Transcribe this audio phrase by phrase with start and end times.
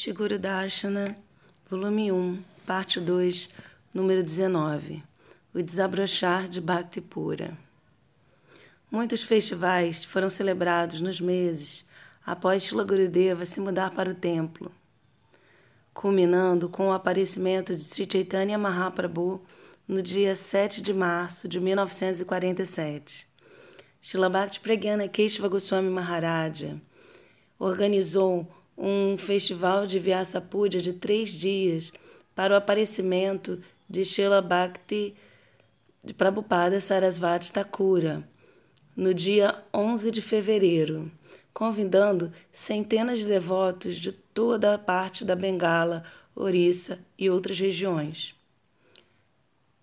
[0.00, 1.16] Shiguru Darshana,
[1.68, 3.48] volume 1, parte 2,
[3.92, 5.02] número 19.
[5.52, 7.58] O desabrochar de Bhakti Pura.
[8.88, 11.84] Muitos festivais foram celebrados nos meses
[12.24, 14.70] após Shila Gurudeva se mudar para o templo,
[15.92, 19.42] culminando com o aparecimento de Sri Chaitanya Mahaprabhu
[19.88, 23.26] no dia 7 de março de 1947.
[24.00, 26.80] Shila Bhakti Pragyana Keshava Goswami Maharaja
[27.58, 28.46] organizou
[28.78, 31.92] um festival de Vyasa Puja de três dias
[32.34, 33.60] para o aparecimento
[33.90, 35.16] de Shila Bhakti
[36.04, 38.26] de Prabhupada Sarasvati Thakura,
[38.96, 41.10] no dia 11 de fevereiro,
[41.52, 48.36] convidando centenas de devotos de toda a parte da Bengala, Orissa e outras regiões.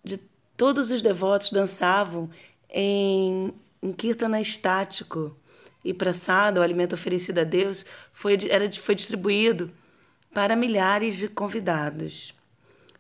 [0.02, 0.17] De
[0.55, 2.30] todos os devotos dançavam
[2.70, 3.53] em
[3.84, 5.36] um kirtana estático
[5.85, 9.71] e praçada, o alimento oferecido a Deus, foi, era, foi distribuído
[10.34, 12.34] para milhares de convidados.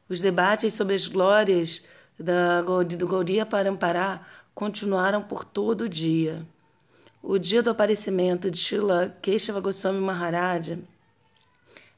[0.07, 1.81] Os debates sobre as glórias
[2.17, 6.45] da, do Gaudiya Parampará continuaram por todo o dia.
[7.23, 10.77] O dia do aparecimento de Srila Keshava Goswami Maharaja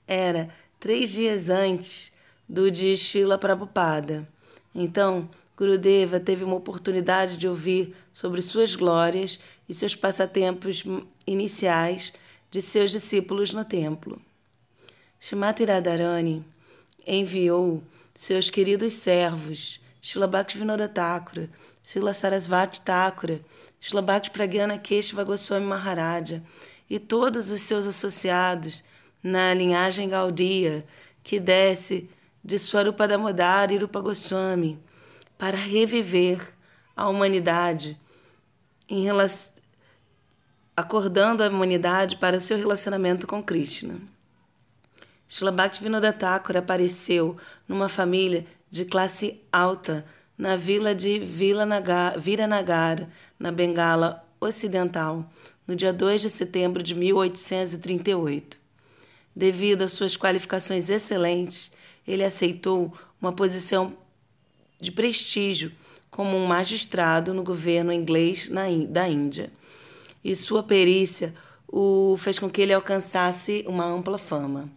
[0.08, 0.50] era
[0.80, 2.14] três dias antes
[2.48, 4.26] do de Srila Prabhupada.
[4.74, 10.84] Então, Gurudeva teve uma oportunidade de ouvir sobre suas glórias e seus passatempos
[11.26, 12.14] iniciais
[12.52, 14.22] de seus discípulos no templo.
[15.20, 16.46] Shrimati Radharani
[17.08, 17.82] enviou
[18.14, 21.50] seus queridos servos, Shila Bhaktivinoda Thakura,
[21.84, 23.42] Shila Sarasvati Thakura,
[23.82, 26.44] Shila Bhakti Pragyana Keshava Goswami Maharaja
[26.88, 28.84] e todos os seus associados
[29.24, 30.86] na linhagem Gaudiya,
[31.24, 32.08] que desce
[32.44, 34.80] de Swarupa Damodara e Rupa Goswami,
[35.38, 36.42] para reviver
[36.96, 37.98] a humanidade,
[40.76, 44.00] acordando a humanidade para o seu relacionamento com Krishna.
[45.28, 47.36] Shlabhakti Vinoda Thakur apareceu
[47.68, 50.06] numa família de classe alta
[50.38, 55.30] na vila de Viranagara, na Bengala Ocidental,
[55.68, 58.58] no dia 2 de setembro de 1838.
[59.36, 61.72] Devido às suas qualificações excelentes,
[62.08, 63.98] ele aceitou uma posição
[64.80, 65.72] de prestígio
[66.10, 69.52] como um magistrado no governo inglês na, da Índia.
[70.24, 71.34] E sua perícia
[71.68, 74.70] o fez com que ele alcançasse uma ampla fama.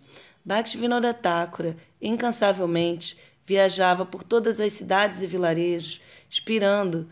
[0.44, 6.00] Bhaktivinoda Thakura, incansavelmente, viajava por todas as cidades e vilarejos,
[6.30, 7.08] inspirando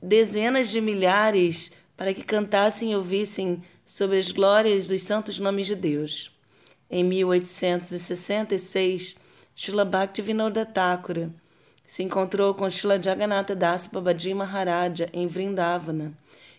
[0.00, 5.74] dezenas de milhares para que cantassem e ouvissem sobre as glórias dos santos nomes de
[5.74, 6.30] Deus.
[6.90, 9.16] Em 1866,
[9.54, 11.32] Srila Bhaktivinoda Thakura
[11.86, 16.12] se encontrou com Shila Jagannatha Das Babaji Maharaja em Vrindavana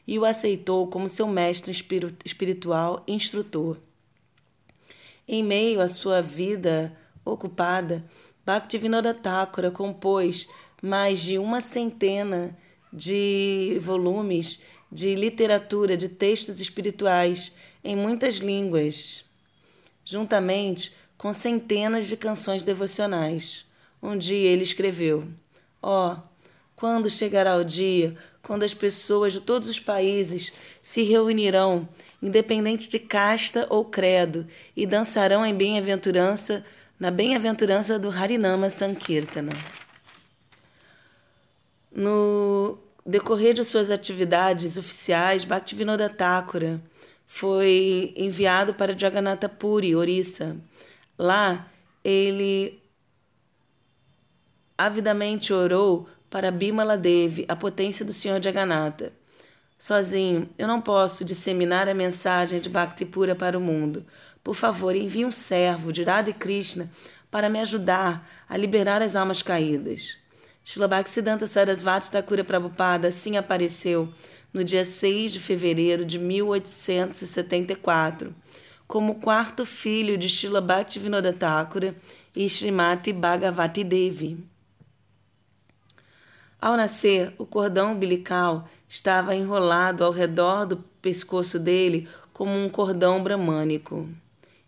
[0.08, 1.72] e o aceitou como seu mestre
[2.24, 3.78] espiritual e instrutor.
[5.28, 6.96] Em meio à sua vida
[7.26, 8.06] ocupada,
[8.46, 10.48] Bhaktivinoda Thakura compôs
[10.82, 12.58] mais de uma centena
[12.94, 17.52] de volumes de literatura de textos espirituais
[17.84, 19.26] em muitas línguas,
[20.06, 23.67] juntamente com centenas de canções devocionais.
[24.02, 25.28] Um dia ele escreveu:
[25.82, 26.30] Ó, oh,
[26.76, 28.16] quando chegará o dia
[28.48, 31.88] quando as pessoas de todos os países se reunirão,
[32.22, 36.64] independente de casta ou credo, e dançarão em bem-aventurança,
[36.98, 39.52] na bem-aventurança do Harinama Sankirtana.
[41.92, 46.82] No decorrer de suas atividades oficiais, Bhaktivinoda Thakura
[47.26, 50.56] foi enviado para Jagannatha Puri, Orissa.
[51.20, 51.70] Lá,
[52.02, 52.82] ele
[54.78, 59.14] avidamente orou para Bimala Devi, a potência do Senhor Jagannatha.
[59.80, 64.06] Sozinho, eu não posso disseminar a mensagem de Bhakti pura para o mundo.
[64.44, 66.92] Por favor, envie um servo de Radha e Krishna
[67.30, 70.18] para me ajudar a liberar as almas caídas.
[70.64, 74.12] Srila Bhaktisiddhanta Sarasvati Thakura Prabhupada assim apareceu
[74.54, 78.36] no dia 6 de fevereiro de 1874,
[78.88, 81.96] como quarto filho de Srila Bhaktivinoda Thakura
[82.36, 84.44] e Srimati Bhagavati Devi.
[86.60, 93.24] Ao nascer, o cordão umbilical estava enrolado ao redor do pescoço dele como um cordão
[93.24, 94.10] bramânico.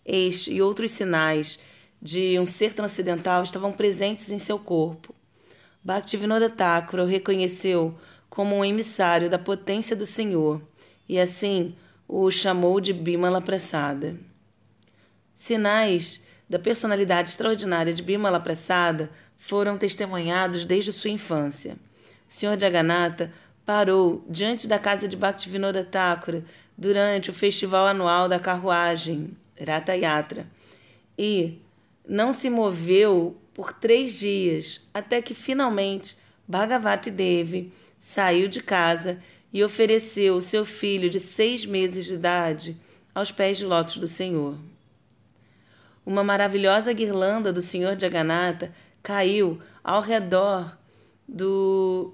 [0.06, 1.60] Este e outros sinais
[2.02, 5.14] de um ser transcendental estavam presentes em seu corpo.
[5.84, 7.98] Bhaktivinoda Thakura o reconheceu
[8.30, 10.62] como um emissário da potência do Senhor
[11.08, 11.76] e assim
[12.08, 14.16] o chamou de Bimala Prasada.
[15.36, 19.10] Sinais da personalidade extraordinária de Bimala Prasada
[19.40, 21.74] foram testemunhados desde sua infância.
[21.74, 21.78] O
[22.28, 22.60] Sr.
[22.60, 23.34] Jagannatha
[23.66, 26.44] parou diante da casa de Bhaktivinoda Thakura
[26.78, 30.46] durante o festival anual da carruagem, Ratha Yatra,
[31.18, 31.58] e
[32.08, 39.20] não se moveu por três dias, até que finalmente Bhagavati Devi saiu de casa
[39.52, 42.78] e ofereceu seu filho de seis meses de idade
[43.16, 44.58] aos pés de lótus do Senhor.
[46.06, 50.78] Uma maravilhosa guirlanda do Senhor Jagannatha caiu ao redor
[51.28, 52.14] do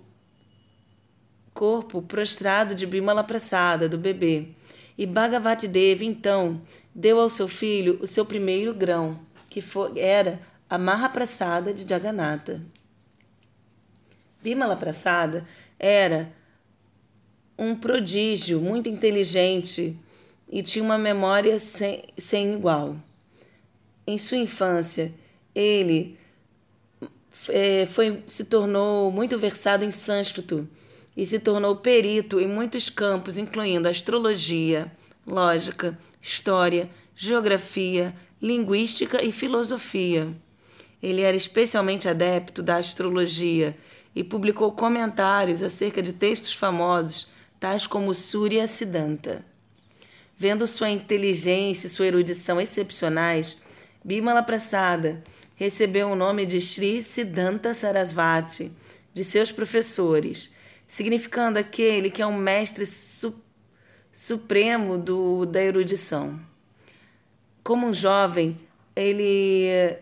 [1.53, 4.49] corpo prostrado de Bimala Prasada, do bebê.
[4.97, 6.61] E Bhagavati Devi, então,
[6.93, 9.63] deu ao seu filho o seu primeiro grão, que
[9.95, 12.61] era a Mahaprasada de Jagannatha.
[14.41, 15.45] Bimala Prasada
[15.79, 16.31] era
[17.57, 19.97] um prodígio, muito inteligente
[20.49, 22.95] e tinha uma memória sem, sem igual.
[24.05, 25.13] Em sua infância,
[25.53, 26.17] ele
[27.49, 30.67] é, foi, se tornou muito versado em sânscrito
[31.15, 34.91] e se tornou perito em muitos campos, incluindo astrologia,
[35.25, 40.35] lógica, história, geografia, linguística e filosofia.
[41.01, 43.77] Ele era especialmente adepto da astrologia
[44.15, 47.27] e publicou comentários acerca de textos famosos,
[47.59, 49.45] tais como Surya Siddhanta.
[50.37, 53.57] Vendo sua inteligência e sua erudição excepcionais,
[54.03, 55.23] Bimala Prasada
[55.55, 58.71] recebeu o nome de Sri Siddhanta Sarasvati
[59.13, 60.53] de seus professores,
[60.85, 63.33] significando aquele que é um mestre su
[64.11, 66.39] supremo do, da erudição.
[67.63, 68.57] Como um jovem,
[68.95, 69.97] ele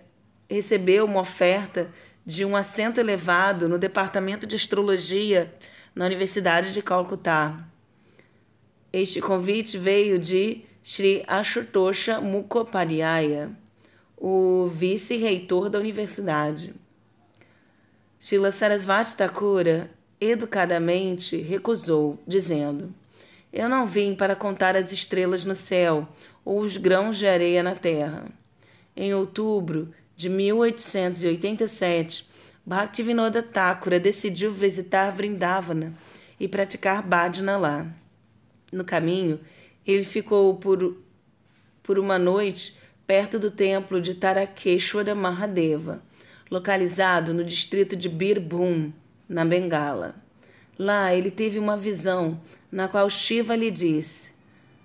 [0.50, 1.89] recebeu uma oferta
[2.25, 5.53] de um assento elevado no departamento de astrologia
[5.95, 7.67] na Universidade de Calcutá.
[8.91, 13.51] Este convite veio de Sri Ashutosha Mukhopadhyaya,
[14.25, 16.73] o vice-reitor da universidade.
[18.17, 22.95] Shila Sarasvati Thakura educadamente recusou, dizendo:
[23.51, 26.07] Eu não vim para contar as estrelas no céu
[26.45, 28.25] ou os grãos de areia na terra.
[28.95, 32.25] Em outubro de 1887,
[32.65, 35.93] Bhaktivinoda Thakura decidiu visitar Vrindavana
[36.39, 37.85] e praticar bhajana lá.
[38.71, 39.37] No caminho,
[39.85, 40.95] ele ficou por,
[41.83, 46.01] por uma noite perto do templo de Tarakeshwara Mahadeva,
[46.50, 48.91] localizado no distrito de Birbhum,
[49.27, 50.15] na Bengala.
[50.77, 52.39] Lá ele teve uma visão
[52.71, 54.33] na qual Shiva lhe disse: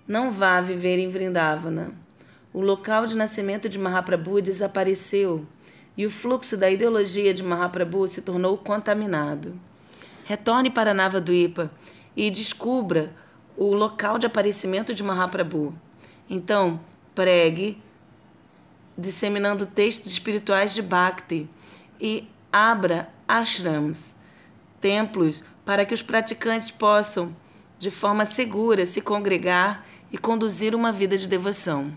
[0.07, 1.93] Não vá viver em Vrindavana.
[2.51, 5.45] O local de nascimento de Mahaprabhu desapareceu
[5.95, 9.59] e o fluxo da ideologia de Mahaprabhu se tornou contaminado.
[10.25, 11.71] Retorne para Navadvipa
[12.15, 13.13] e descubra
[13.57, 15.75] o local de aparecimento de Mahaprabhu.
[16.29, 16.79] Então,
[17.13, 17.81] pregue,
[18.99, 21.49] disseminando textos espirituais de Bhakti
[21.99, 24.15] e abra ashrams,
[24.81, 27.35] templos, para que os praticantes possam,
[27.77, 31.93] de forma segura, se congregar e conduzir uma vida de devoção.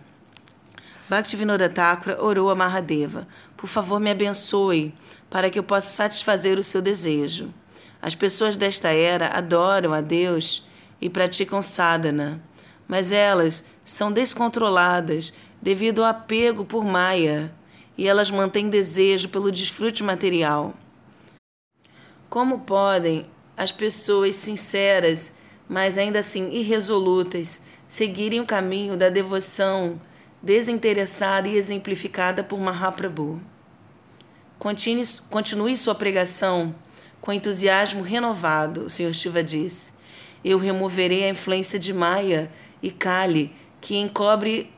[1.08, 3.26] Bhaktivinoda Thakura orou a Mahadeva:
[3.56, 4.94] Por favor, me abençoe,
[5.28, 7.52] para que eu possa satisfazer o seu desejo.
[8.00, 10.66] As pessoas desta era adoram a Deus
[11.00, 12.42] e praticam sadhana,
[12.86, 17.54] mas elas são descontroladas devido ao apego por Maya
[17.96, 20.74] e elas mantêm desejo pelo desfrute material.
[22.28, 23.24] Como podem
[23.56, 25.32] as pessoas sinceras,
[25.68, 30.00] mas ainda assim irresolutas, seguirem o caminho da devoção
[30.42, 33.40] desinteressada e exemplificada por Mahaprabhu?
[34.58, 36.74] Continue, continue sua pregação
[37.20, 39.14] com entusiasmo renovado, o Sr.
[39.14, 39.92] Shiva disse
[40.44, 42.50] eu removerei a influência de Maia
[42.82, 44.70] e Kali, que encobre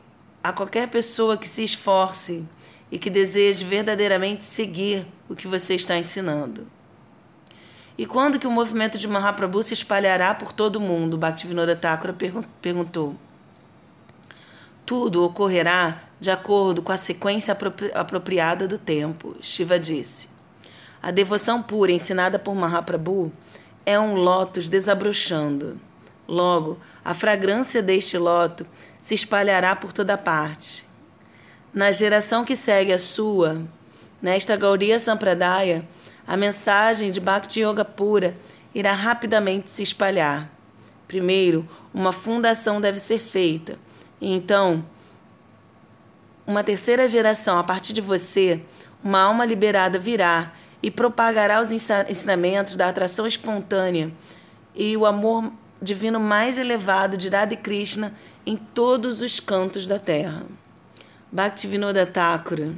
[0.49, 2.47] a qualquer pessoa que se esforce
[2.91, 6.67] e que deseje verdadeiramente seguir o que você está ensinando.
[7.97, 11.17] E quando que o movimento de Mahaprabhu se espalhará por todo o mundo?
[11.17, 12.15] Bhaktivinoda Thakura
[12.61, 13.15] perguntou.
[14.85, 17.57] Tudo ocorrerá de acordo com a sequência
[17.95, 20.29] apropriada do tempo, Shiva disse.
[21.01, 23.33] A devoção pura ensinada por Mahaprabhu
[23.83, 25.81] é um lótus desabrochando.
[26.27, 28.65] Logo, a fragrância deste loto
[29.05, 30.83] se espalhará por toda parte.
[31.71, 33.61] Na geração que segue a sua,
[34.19, 35.87] nesta Gaudiya Sampradaya,
[36.25, 38.35] a mensagem de Bhakti Yoga pura
[38.73, 40.49] irá rapidamente se espalhar.
[41.07, 43.77] Primeiro, uma fundação deve ser feita.
[44.19, 44.83] Então,
[46.47, 48.59] uma terceira geração a partir de você,
[49.03, 54.11] uma alma liberada virá e propagará os ensinamentos da atração espontânea
[54.73, 55.53] e o amor
[55.85, 58.11] divino mais elevado de Radha Krishna
[58.45, 60.43] em todos os cantos da terra.
[61.31, 62.73] Bhaktivinoda Thakura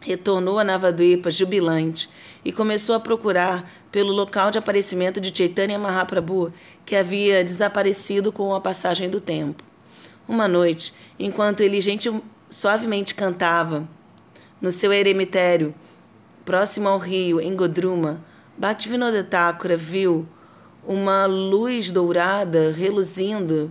[0.00, 2.10] retornou a Navadvipa jubilante
[2.44, 6.52] e começou a procurar pelo local de aparecimento de Chaitanya Mahaprabhu
[6.84, 9.62] que havia desaparecido com a passagem do tempo.
[10.28, 13.88] Uma noite, enquanto ele gentil, suavemente cantava
[14.60, 15.74] no seu eremitério,
[16.44, 18.22] próximo ao rio, em Godruma,
[18.58, 20.28] Bhaktivinoda Thakura viu
[20.86, 23.70] uma luz dourada reluzindo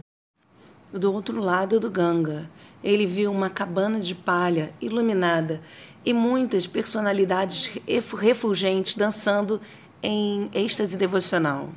[0.91, 2.49] do outro lado do Ganga.
[2.83, 5.61] Ele viu uma cabana de palha iluminada
[6.05, 7.71] e muitas personalidades
[8.17, 9.61] refulgentes dançando
[10.01, 11.69] em êxtase devocional.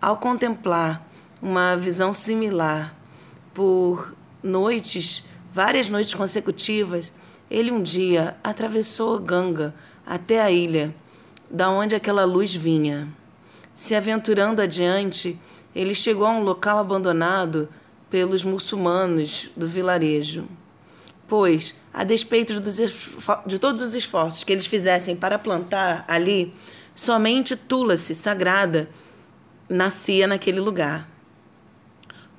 [0.00, 1.06] Ao contemplar
[1.40, 2.96] uma visão similar
[3.54, 7.12] por noites, várias noites consecutivas,
[7.50, 9.74] ele um dia atravessou Ganga
[10.06, 10.94] até a ilha,
[11.50, 13.08] da onde aquela luz vinha.
[13.78, 15.38] Se aventurando adiante,
[15.72, 17.68] ele chegou a um local abandonado
[18.10, 20.48] pelos muçulmanos do vilarejo.
[21.28, 22.60] Pois, a despeito
[23.46, 26.52] de todos os esforços que eles fizessem para plantar ali,
[26.92, 28.90] somente Tulasi sagrada
[29.70, 31.08] nascia naquele lugar.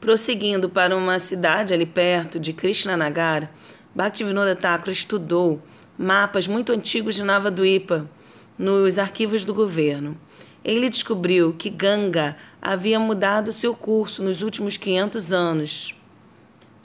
[0.01, 3.49] Prosseguindo para uma cidade ali perto de Krishnanagar,
[3.95, 5.61] Bhaktivinoda Thakur estudou
[5.97, 8.09] mapas muito antigos de Navaduipa
[8.57, 10.19] nos arquivos do governo.
[10.69, 15.95] Ele descobriu que Ganga havia mudado seu curso nos últimos 500 anos,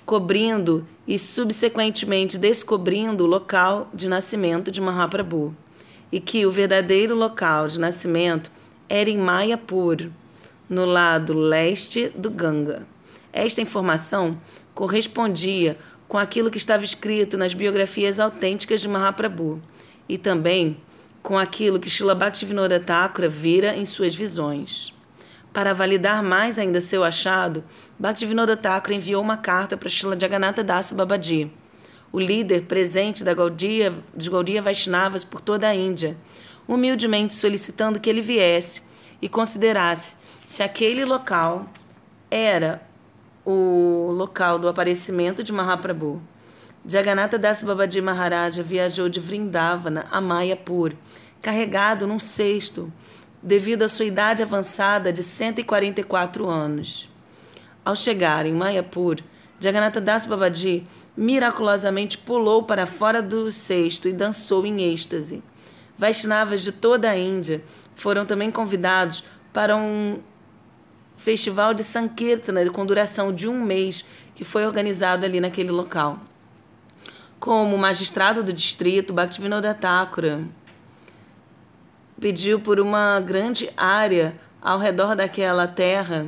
[0.07, 5.55] cobrindo e subsequentemente descobrindo o local de nascimento de Mahaprabhu,
[6.11, 8.51] e que o verdadeiro local de nascimento
[8.89, 10.09] era em Mayapur,
[10.67, 12.87] no lado leste do Ganga.
[13.35, 14.41] Esta informação
[14.75, 15.77] correspondia
[16.09, 19.61] com aquilo que estava escrito nas biografias autênticas de Mahaprabhu
[20.09, 20.79] e também
[21.25, 24.93] com aquilo que Srila Bhaktivinoda Thakura vira em suas visões.
[25.55, 27.65] Para validar mais ainda seu achado,
[27.99, 31.51] Bhaktivinoda Thakura enviou uma carta para Srila Jagannatha Das Babaji,
[32.13, 36.15] o líder presente da Gaudiya, dos Gaudiya Vaishnavas por toda a Índia,
[36.69, 38.83] humildemente solicitando que ele viesse
[39.23, 40.17] e considerasse
[40.47, 41.67] se aquele local
[42.31, 42.87] era
[43.47, 46.23] o local do aparecimento de Mahaprabhu.
[46.87, 50.93] Jagannatha Das Babaji Maharaja viajou de Vrindavana a Mayapur,
[51.41, 52.93] carregado num cesto,
[53.43, 57.09] devido à sua idade avançada de 144 anos.
[57.83, 59.17] Ao chegar em Mayapur,
[59.59, 60.87] Jagannatha Das Babaji
[61.17, 65.43] miraculosamente pulou para fora do cesto e dançou em êxtase.
[65.97, 67.65] Vaishnavas de toda a Índia
[67.95, 69.25] foram também convidados
[69.55, 70.21] para um
[71.17, 76.21] festival de Sankirtana com duração de um mês que foi organizado ali naquele local
[77.45, 80.49] como magistrado do distrito, Bhaktivinoda Thakura
[82.19, 86.25] pediu por uma grande área ao redor daquela terra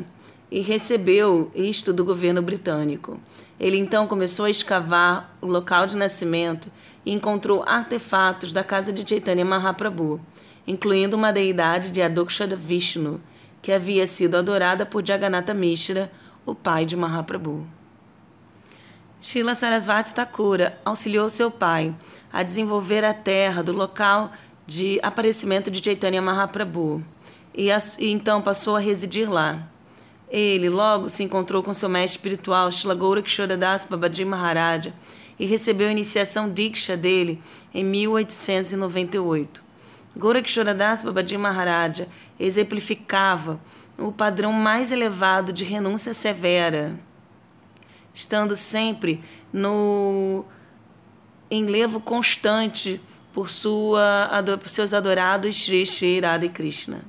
[0.50, 3.18] e recebeu isto do governo britânico.
[3.58, 6.70] Ele então começou a escavar o local de nascimento
[7.06, 10.20] e encontrou artefatos da casa de Chaitanya Mahaprabhu,
[10.66, 13.23] incluindo uma deidade de Adoksha Vishnu,
[13.62, 16.12] que havia sido adorada por Jagannatha Mishra,
[16.44, 17.66] o pai de Mahaprabhu.
[19.18, 21.94] Shila Sarasvati Thakura auxiliou seu pai
[22.30, 24.30] a desenvolver a terra do local
[24.66, 27.02] de aparecimento de Chaitanya Mahaprabhu
[27.54, 29.66] e, e então passou a residir lá.
[30.28, 34.92] Ele logo se encontrou com seu mestre espiritual, Shila Gorakshoradas Babaji Maharaja,
[35.38, 37.42] e recebeu a iniciação Diksha dele
[37.73, 39.62] em 1898.
[40.14, 42.06] Gorakshoradas Babaji Maharaja
[42.38, 43.58] exemplificava
[43.99, 46.99] o padrão mais elevado de renúncia severa
[48.16, 50.46] estando sempre no
[51.50, 52.99] enlevo constante
[53.30, 57.02] por, sua, por seus adorados Sri Sri Radha e Krishna.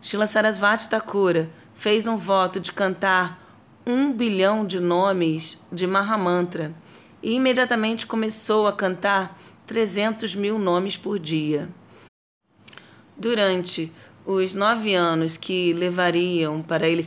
[0.00, 3.46] Shila Sarasvati Thakura fez um voto de cantar
[3.86, 6.74] um bilhão de nomes de Mahamantra
[7.22, 11.68] e imediatamente começou a cantar 300 mil nomes por dia.
[13.18, 13.92] Durante
[14.24, 17.04] os nove anos que levariam para ele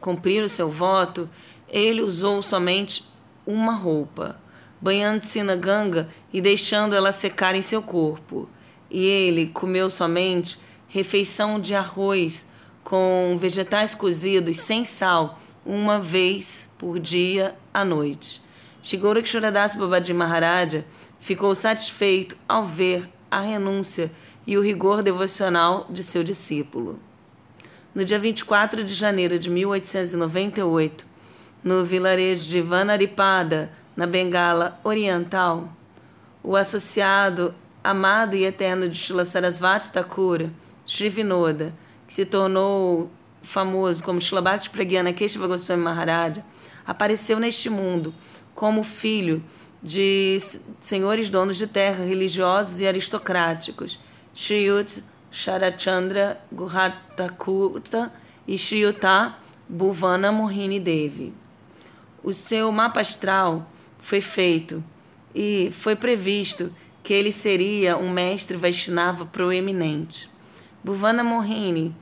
[0.00, 1.30] cumprir o seu voto,
[1.74, 3.04] ele usou somente
[3.44, 4.40] uma roupa,
[4.80, 8.48] banhando-se na ganga e deixando ela secar em seu corpo.
[8.88, 12.48] E ele comeu somente refeição de arroz
[12.84, 18.40] com vegetais cozidos sem sal uma vez por dia à noite.
[18.80, 20.86] Shigora Kshoradas Babaji Maharaja
[21.18, 24.12] ficou satisfeito ao ver a renúncia
[24.46, 27.00] e o rigor devocional de seu discípulo.
[27.92, 31.13] No dia 24 de janeiro de 1898,
[31.64, 35.72] no vilarejo de Vanaripada, na Bengala Oriental,
[36.42, 40.52] o associado amado e eterno de Shila Sarasvati Thakura,
[41.10, 41.74] Vinoda,
[42.06, 43.10] que se tornou
[43.42, 46.44] famoso como Shilabhakti Pragyana Keshava Goswami Maharaja,
[46.86, 48.14] apareceu neste mundo
[48.54, 49.42] como filho
[49.82, 50.38] de
[50.80, 54.00] senhores donos de terra, religiosos e aristocráticos,
[54.34, 58.12] Shriyut Sharachandra Guhatakurta
[58.46, 59.36] e Shriyuta
[59.68, 61.43] Bhuvana Mohini Devi.
[62.24, 64.82] O seu mapa astral foi feito
[65.34, 70.30] e foi previsto que ele seria um mestre Vaishnava proeminente.
[70.82, 71.94] Bhuvana Mohini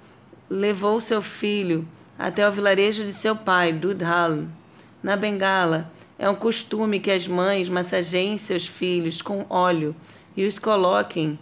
[0.48, 1.86] levou seu filho
[2.16, 4.44] até o vilarejo de seu pai, Dudhal.
[5.02, 9.96] Na Bengala, é um costume que as mães massageiem seus filhos com óleo
[10.36, 11.36] e os coloquem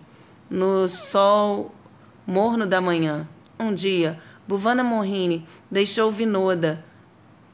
[0.49, 1.75] no sol
[2.27, 3.29] morno da manhã.
[3.59, 4.19] Um dia,
[4.49, 6.83] Bhuvana Mohini deixou Vinoda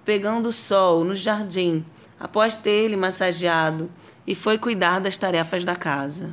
[0.06, 1.84] pegando sol no jardim
[2.18, 3.90] após ter-lhe massageado
[4.24, 6.32] e foi cuidar das tarefas da casa.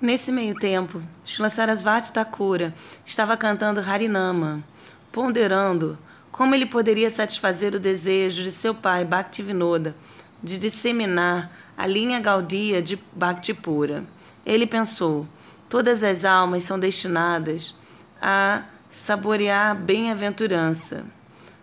[0.00, 2.74] Nesse meio tempo, Shila Sarasvati Thakura
[3.06, 4.64] estava cantando Harinama,
[5.12, 5.96] ponderando
[6.32, 9.94] como ele poderia satisfazer o desejo de seu pai Bhaktivinoda
[10.42, 14.04] de disseminar a linha gaudia de Bhakti pura.
[14.44, 15.28] Ele pensou:
[15.68, 17.76] todas as almas são destinadas
[18.20, 21.06] a saborear bem-aventurança,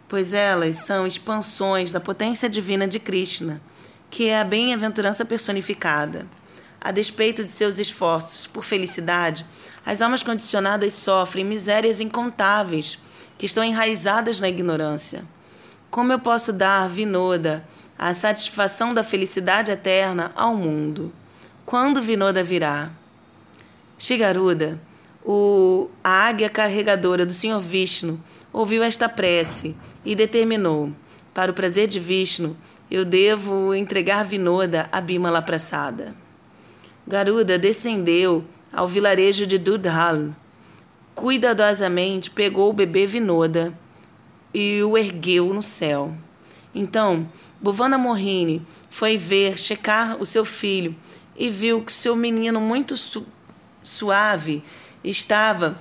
[0.10, 3.62] pois elas são expansões da potência divina de Krishna,
[4.10, 6.28] que é a bem-aventurança personificada.
[6.82, 9.46] A despeito de seus esforços por felicidade,
[9.86, 12.98] as almas condicionadas sofrem misérias incontáveis
[13.38, 15.24] que estão enraizadas na ignorância.
[15.92, 17.64] Como eu posso dar, Vinoda,
[17.98, 21.14] a satisfação da felicidade eterna ao mundo?
[21.66, 22.92] Quando Vinoda virá?
[23.98, 24.82] Shigaruda,
[25.24, 28.20] o, a águia carregadora do Senhor Vishnu,
[28.52, 30.94] ouviu esta prece e determinou:
[31.34, 32.58] para o prazer de Vishnu,
[32.90, 36.16] eu devo entregar Vinoda a Bimala Prasada.
[37.08, 40.36] Garuda descendeu ao vilarejo de Dudhal.
[41.14, 43.74] Cuidadosamente pegou o bebê Vinoda
[44.54, 46.16] e o ergueu no céu.
[46.74, 47.30] Então,
[47.62, 50.96] Bhuvana Mohini foi ver, checar o seu filho
[51.36, 53.26] e viu que seu menino muito su
[53.84, 54.64] suave
[55.04, 55.80] estava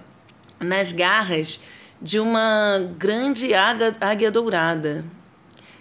[0.60, 1.60] nas garras
[2.00, 5.04] de uma grande águia, águia dourada.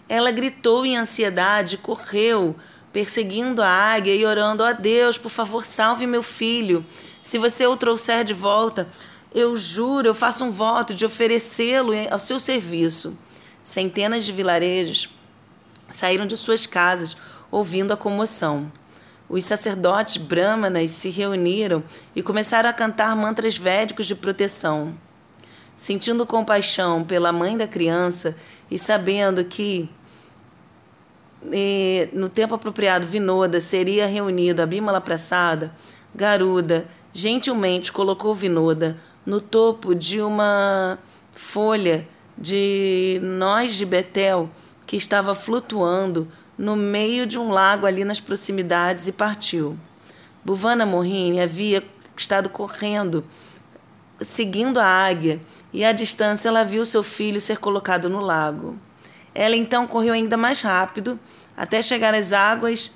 [0.10, 2.56] Ela gritou em ansiedade, correu
[2.98, 6.84] perseguindo a águia e orando: Ó oh Deus, por favor, salve meu filho.
[7.22, 8.90] Se você o trouxer de volta,
[9.36, 13.16] eu juro, eu faço um voto de oferecê-lo ao seu serviço.
[13.64, 15.10] Centenas de vilarejos
[15.92, 17.16] saíram de suas casas
[17.52, 18.72] ouvindo a comoção.
[19.30, 21.84] Os sacerdotes brahmanas se reuniram
[22.16, 24.98] e começaram a cantar mantras védicos de proteção.
[25.78, 28.36] Sentindo compaixão pela mãe da criança
[28.70, 29.90] e sabendo que
[31.54, 35.74] e, no tempo apropriado, Vinoda seria reunido a Bimala Prasada,
[36.14, 40.98] Garuda gentilmente colocou Vinoda no topo de uma
[41.34, 44.50] folha de nós de Betel
[44.86, 49.78] que estava flutuando no meio de um lago ali nas proximidades e partiu.
[50.44, 51.84] Buvana Mohini havia
[52.16, 53.24] estado correndo,
[54.22, 55.40] seguindo a águia,
[55.74, 58.80] e à distância ela viu seu filho ser colocado no lago.
[59.34, 61.20] Ela então correu ainda mais rápido
[61.56, 62.92] até chegar às águas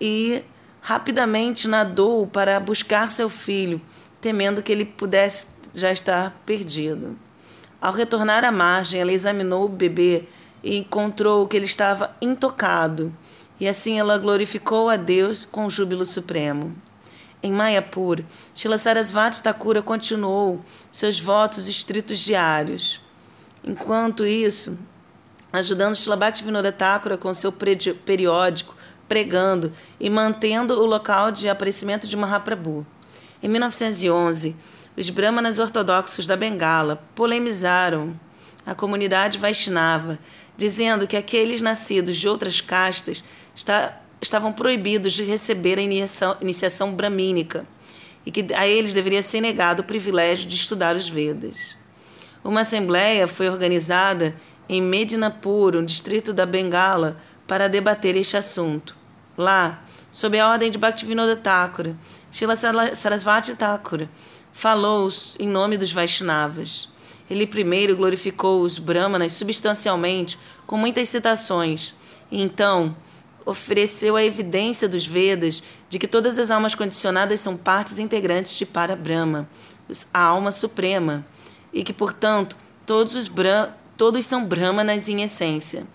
[0.00, 0.42] e
[0.80, 3.80] rapidamente nadou para buscar seu filho,
[4.20, 7.18] temendo que ele pudesse já estar perdido.
[7.80, 10.24] Ao retornar à margem, ela examinou o bebê
[10.62, 13.14] e encontrou que ele estava intocado,
[13.60, 16.74] e assim ela glorificou a Deus com júbilo supremo.
[17.44, 23.02] Em Mayapur, Shila Sarasvati Thakura continuou seus votos estritos diários.
[23.62, 24.78] Enquanto isso,
[25.52, 28.74] ajudando Shlabhakti Vinod Thakura com seu periódico,
[29.06, 32.86] pregando e mantendo o local de aparecimento de Mahaprabhu.
[33.42, 34.56] Em 1911,
[34.96, 38.18] os brahmanas ortodoxos da Bengala polemizaram
[38.64, 40.18] a comunidade Vaishnava,
[40.56, 43.22] dizendo que aqueles nascidos de outras castas
[43.54, 47.66] está, estavam proibidos de receber a iniciação, iniciação bramínica
[48.26, 51.76] e que a eles deveria ser negado o privilégio de estudar os Vedas.
[52.42, 54.34] Uma assembleia foi organizada
[54.68, 58.96] em Medinapur, um distrito da Bengala, para debater este assunto.
[59.36, 61.96] Lá, sob a ordem de Bhaktivinoda Thakura,
[62.30, 64.08] Shila Sarasvati Thakura
[64.52, 66.88] falou em nome dos Vaishnavas.
[67.28, 71.94] Ele primeiro glorificou os Brahmanas substancialmente com muitas citações,
[72.30, 72.96] e então
[73.46, 78.64] ofereceu a evidência dos Vedas de que todas as almas condicionadas são partes integrantes de
[78.64, 79.48] Parabrahma,
[80.12, 81.26] a alma suprema,
[81.72, 85.86] e que, portanto, todos os Brahmanas todos são brahmanas em essência.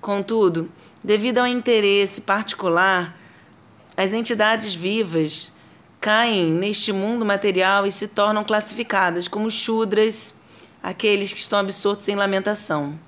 [0.00, 0.70] Contudo,
[1.04, 3.16] devido ao interesse particular,
[3.96, 5.52] as entidades vivas
[6.00, 10.34] caem neste mundo material e se tornam classificadas como Shudras,
[10.82, 12.98] aqueles que estão absortos em lamentação.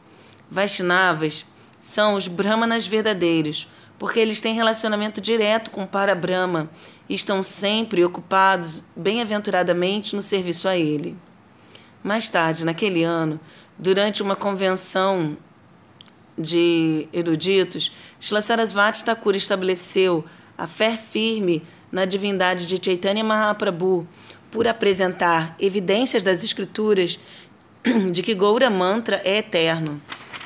[0.50, 1.46] Vaishnavas
[1.80, 6.70] são os brahmanas verdadeiros, porque eles têm relacionamento direto com o Parabrahma
[7.08, 11.16] e estão sempre ocupados bem-aventuradamente no serviço a ele.
[12.02, 13.40] Mais tarde, naquele ano,
[13.78, 15.36] durante uma convenção
[16.38, 20.24] de eruditos, Shila Sarasvati Thakur estabeleceu
[20.56, 24.06] a fé firme na divindade de Chaitanya Mahaprabhu
[24.50, 27.18] por apresentar evidências das escrituras
[28.12, 30.00] de que Goura Mantra é eterno,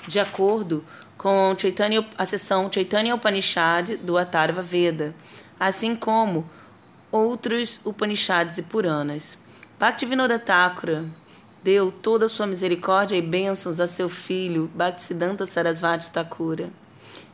[0.07, 0.85] de acordo
[1.25, 5.15] com Chaitanya, a seção Chaitanya Upanishad do Atharva Veda,
[5.59, 6.47] assim como
[7.11, 9.39] outros Upanishads e Puranas.
[9.81, 11.07] Bhaktivinoda Thakura
[11.63, 16.69] deu toda a sua misericórdia e bênçãos a seu filho Bhaktisiddhanta Sarasvati Thakura.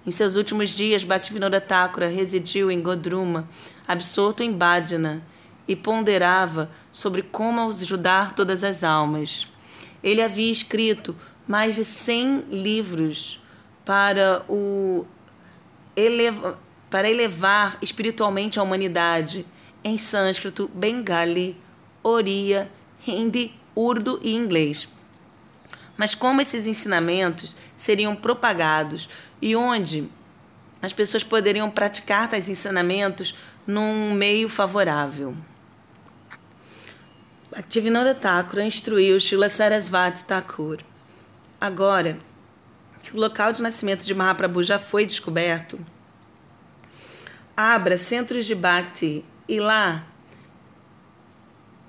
[0.07, 3.49] Em seus últimos dias, Bhaktivinoda Thakura residiu em Godruma,
[3.89, 5.21] absorto em Bhajana,
[5.67, 9.49] e ponderava sobre como ajudar todas as almas.
[10.01, 13.40] Ele havia escrito mais de 100 livros
[13.91, 15.05] para o
[15.97, 16.57] eleva,
[16.89, 19.45] para elevar espiritualmente a humanidade
[19.83, 21.61] em sânscrito, bengali,
[22.01, 22.71] oria,
[23.05, 24.89] hindi, urdu e inglês.
[25.97, 29.09] Mas como esses ensinamentos seriam propagados
[29.43, 30.09] e onde
[30.81, 33.35] as pessoas poderiam praticar tais ensinamentos
[33.67, 35.37] num meio favorável?
[37.51, 40.79] Bhaktivinoda Thakur instruiu Srila Sarasvati Thakur.
[41.61, 42.30] Agora
[43.03, 45.79] que o local de nascimento de Mahaprabhu já foi descoberto,
[47.57, 50.07] abra centros de Bhakti e lá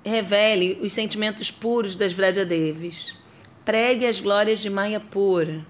[0.04, 3.16] revele os sentimentos puros das Vrajadevis.
[3.64, 5.64] Pregue as glórias de Mayapura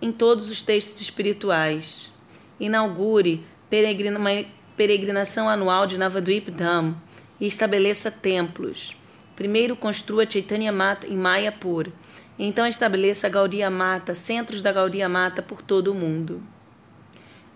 [0.00, 2.12] em todos os textos espirituais.
[2.58, 4.44] Inaugure peregrina, uma
[4.76, 6.96] peregrinação anual de Navadvip Dham
[7.40, 8.96] e estabeleça templos.
[9.36, 11.88] Primeiro construa Chaitanya Mata em Mayapur.
[12.38, 16.42] Então estabeleça a Gaudiya Mata, centros da Gaudiya Mata por todo o mundo.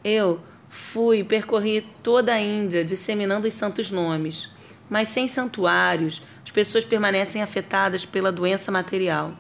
[0.05, 4.49] Eu fui percorri toda a Índia disseminando os santos nomes,
[4.88, 9.35] mas sem santuários, as pessoas permanecem afetadas pela doença material.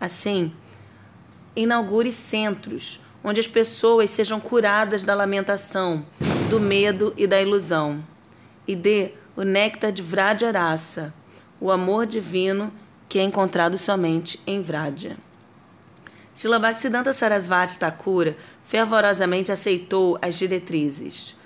[0.00, 0.52] Assim,
[1.56, 6.04] inaugure centros onde as pessoas sejam curadas da lamentação,
[6.50, 8.04] do medo e da ilusão.
[8.66, 11.14] E dê o néctar de Vrajarasa,
[11.60, 12.72] o amor divino
[13.12, 15.18] que é encontrado somente em Vraja.
[16.34, 21.36] Shila Bhaktisiddhanta Sarasvati Thakura fervorosamente aceitou as diretrizes.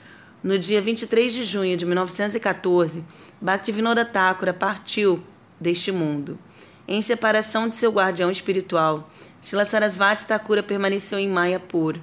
[0.45, 3.05] No dia 23 de junho de 1914,
[3.41, 5.21] Bhaktivinoda Thakura partiu
[5.61, 6.39] deste mundo.
[6.87, 9.11] Em separação de seu guardião espiritual,
[9.43, 11.97] Shila Sarasvati Thakura permaneceu em Mayapur,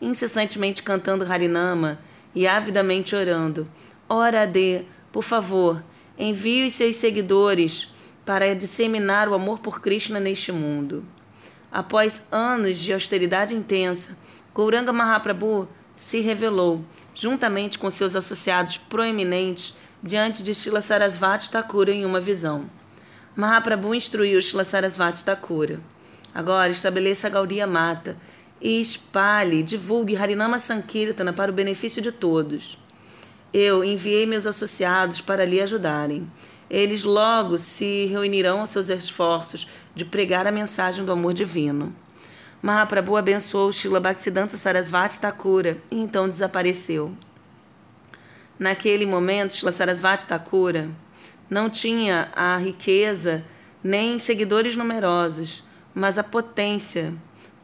[0.00, 1.98] incessantemente cantando Harinama
[2.34, 3.68] e avidamente orando.
[4.08, 5.84] Ora, Ade, por favor,
[6.18, 7.90] envie os seus seguidores
[8.30, 11.04] para disseminar o amor por Krishna neste mundo.
[11.72, 14.16] Após anos de austeridade intensa,
[14.54, 22.06] Gauranga Mahaprabhu se revelou, juntamente com seus associados proeminentes, diante de Shila Sarasvati Thakura em
[22.06, 22.70] uma visão.
[23.34, 25.80] Mahaprabhu instruiu Shila Sarasvati Thakura.
[26.32, 28.16] Agora estabeleça a Gaudiya Mata
[28.60, 32.78] e espalhe, divulgue Harinama Sankirtana para o benefício de todos.
[33.52, 36.28] Eu enviei meus associados para lhe ajudarem.
[36.70, 41.92] Eles logo se reunirão aos seus esforços de pregar a mensagem do amor divino.
[42.62, 47.12] Mahaprabhu abençoou Shila Bhaktisiddhanta Sarasvati Thakura e então desapareceu.
[48.56, 50.88] Naquele momento, Shila Sarasvati Thakura
[51.48, 53.44] não tinha a riqueza
[53.82, 57.14] nem seguidores numerosos, mas a potência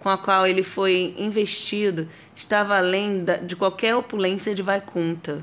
[0.00, 5.42] com a qual ele foi investido estava além de qualquer opulência de Vaikunta.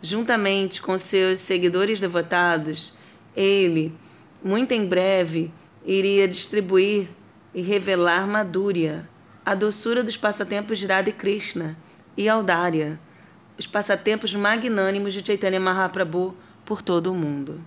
[0.00, 2.94] Juntamente com seus seguidores devotados,
[3.34, 3.92] ele,
[4.42, 5.52] muito em breve,
[5.84, 7.08] iria distribuir
[7.52, 9.08] e revelar Madhurya,
[9.44, 11.76] a doçura dos passatempos de Radha Krishna
[12.16, 13.00] e Audária,
[13.58, 17.60] os passatempos magnânimos de Chaitanya Mahaprabhu por todo o mundo.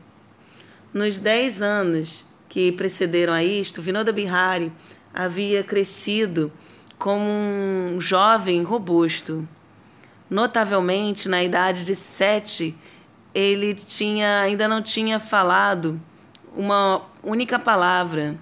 [0.93, 4.71] Nos dez anos que precederam a isto, Vinoda Bihari
[5.13, 6.51] havia crescido
[6.97, 9.47] como um jovem robusto
[10.31, 12.73] Notavelmente, na idade de sete,
[13.35, 16.01] ele tinha, ainda não tinha falado
[16.55, 18.39] uma única palavra,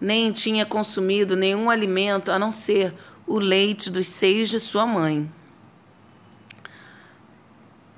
[0.00, 2.94] nem tinha consumido nenhum alimento a não ser
[3.26, 5.28] o leite dos seios de sua mãe.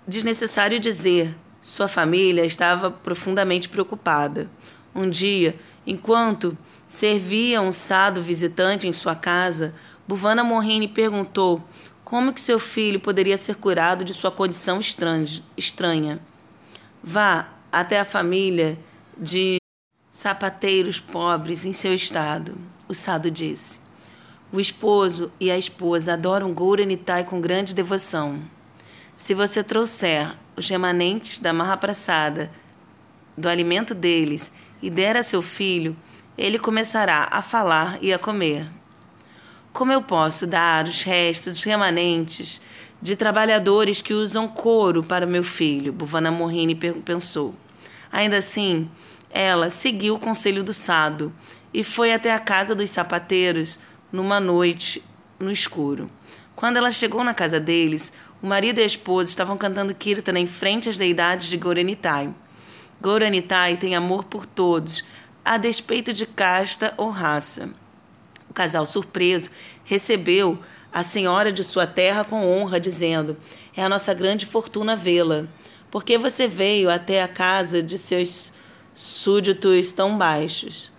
[0.08, 4.50] Desnecessário dizer, sua família estava profundamente preocupada.
[4.94, 5.54] Um dia,
[5.86, 9.74] enquanto servia um sado visitante em sua casa,
[10.08, 11.62] Buvana Mohini perguntou
[12.04, 14.78] como que seu filho poderia ser curado de sua condição
[15.56, 16.20] estranha?
[17.02, 18.78] Vá até a família
[19.16, 19.56] de
[20.12, 23.80] sapateiros pobres em seu estado, o sado disse.
[24.52, 28.40] O esposo e a esposa adoram Gouranitai com grande devoção.
[29.16, 31.80] Se você trouxer os remanentes da marra
[33.36, 35.96] do alimento deles e der a seu filho,
[36.36, 38.68] ele começará a falar e a comer.
[39.74, 42.60] Como eu posso dar os restos, os remanentes
[43.02, 45.92] de trabalhadores que usam couro para meu filho?
[45.92, 47.56] Buvana Morrini pensou.
[48.12, 48.88] Ainda assim,
[49.30, 51.34] ela seguiu o conselho do sado
[51.72, 53.80] e foi até a casa dos sapateiros
[54.12, 55.02] numa noite
[55.40, 56.08] no escuro.
[56.54, 60.46] Quando ela chegou na casa deles, o marido e a esposa estavam cantando kirtana em
[60.46, 62.32] frente às deidades de Gauranitai.
[63.02, 65.04] Gauranitai tem amor por todos,
[65.44, 67.70] a despeito de casta ou raça.
[68.54, 69.50] O casal, surpreso,
[69.84, 70.60] recebeu
[70.92, 73.36] a senhora de sua terra com honra, dizendo:
[73.76, 75.48] É a nossa grande fortuna vê-la.
[75.90, 78.52] Porque você veio até a casa de seus
[78.94, 80.92] súditos tão baixos?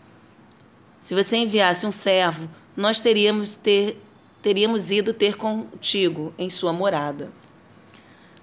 [1.00, 4.04] Se você enviasse um servo, nós teríamos, ter,
[4.42, 7.32] teríamos ido ter contigo em sua morada.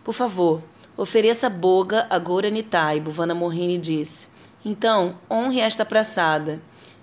[0.02, 0.62] Por favor,
[0.96, 4.28] ofereça boga a Goranitai, Buvana Morrini disse.
[4.64, 6.62] Então, honre esta praçada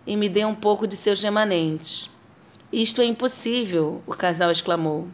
[0.09, 2.09] e me dê um pouco de seus remanentes.
[2.73, 5.07] Isto é impossível, o casal exclamou.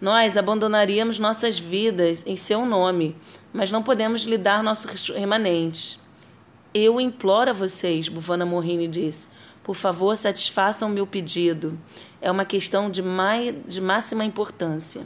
[0.00, 3.14] Nós abandonaríamos nossas vidas em seu nome,
[3.52, 5.98] mas não podemos lhe dar nossos remanentes.
[6.72, 9.28] Eu imploro a vocês, Bufana Morrini disse,
[9.62, 11.78] por favor, satisfaçam meu pedido.
[12.18, 13.02] É uma questão de,
[13.68, 15.04] de máxima importância.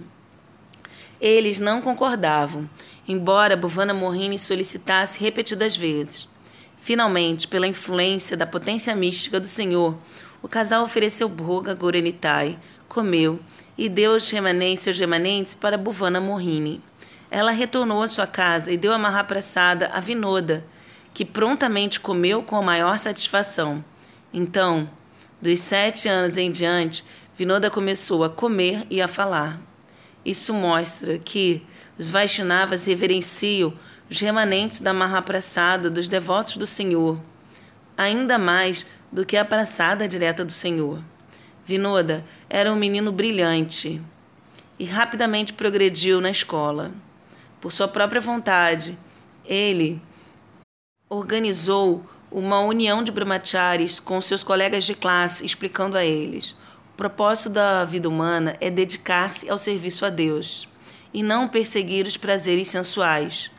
[1.21, 2.71] Eles não concordavam,
[3.09, 6.30] embora Bufana Morrini solicitasse repetidas vezes.
[6.83, 9.99] Finalmente, pela influência da potência mística do Senhor,
[10.43, 13.39] o casal ofereceu boga a Gorenitai, comeu
[13.77, 16.83] e deu os remanentes, seus remanentes para Buvana Mohini.
[17.31, 20.65] Ela retornou à sua casa e deu a marra pressada a Vinoda,
[21.13, 23.85] que prontamente comeu com a maior satisfação.
[24.33, 24.89] Então,
[25.41, 27.05] dos sete anos em diante,
[27.37, 29.61] Vinoda começou a comer e a falar.
[30.25, 31.63] Isso mostra que
[31.99, 33.75] os Vaishnavas reverenciam
[34.11, 37.21] os remanentes da Mahaprasada dos devotos do Senhor,
[37.97, 41.01] ainda mais do que a praçada direta do Senhor.
[41.65, 44.03] Vinoda era um menino brilhante
[44.77, 46.91] e rapidamente progrediu na escola.
[47.61, 48.99] Por sua própria vontade,
[49.45, 50.03] ele
[51.09, 56.57] organizou uma união de brahmacharis com seus colegas de classe, explicando a eles:
[56.95, 60.69] o propósito da vida humana é dedicar-se ao serviço a Deus
[61.15, 63.51] e não perseguir os prazeres sensuais.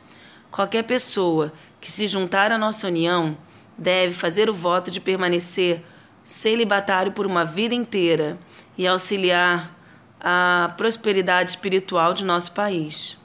[0.52, 3.38] Qualquer pessoa que se juntar à nossa união
[3.78, 5.82] deve fazer o voto de permanecer
[6.26, 8.38] celibatário por uma vida inteira
[8.78, 9.74] e auxiliar
[10.20, 13.18] a prosperidade espiritual de nosso país.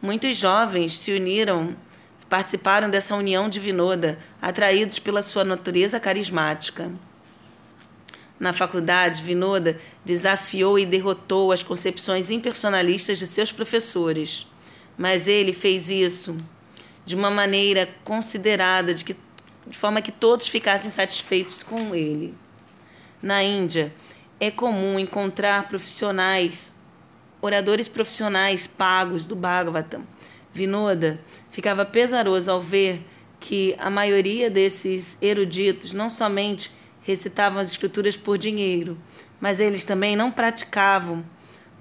[0.00, 1.76] Muitos jovens se uniram,
[2.30, 6.92] participaram dessa união divinoda, atraídos pela sua natureza carismática.
[8.38, 14.46] Na faculdade, Vinoda desafiou e derrotou as concepções impersonalistas de seus professores.
[14.96, 16.36] Mas ele fez isso
[17.04, 19.16] de uma maneira considerada, de, que,
[19.66, 22.34] de forma que todos ficassem satisfeitos com ele.
[23.20, 23.92] Na Índia,
[24.40, 26.72] é comum encontrar profissionais,
[27.40, 30.06] oradores profissionais pagos do Bhagavatam.
[30.52, 33.04] Vinoda ficava pesaroso ao ver
[33.40, 36.70] que a maioria desses eruditos não somente
[37.02, 38.98] recitavam as escrituras por dinheiro,
[39.40, 41.24] mas eles também não praticavam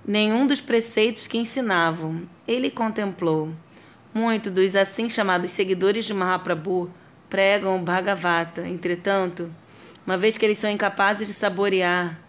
[0.06, 2.24] nenhum dos preceitos que ensinavam.
[2.48, 3.54] Ele contemplou.
[4.14, 6.92] Muitos dos assim chamados seguidores de Mahaprabhu
[7.30, 8.68] pregam o Bhagavata.
[8.68, 9.54] Entretanto,
[10.06, 12.20] uma vez que eles são incapazes de saborear,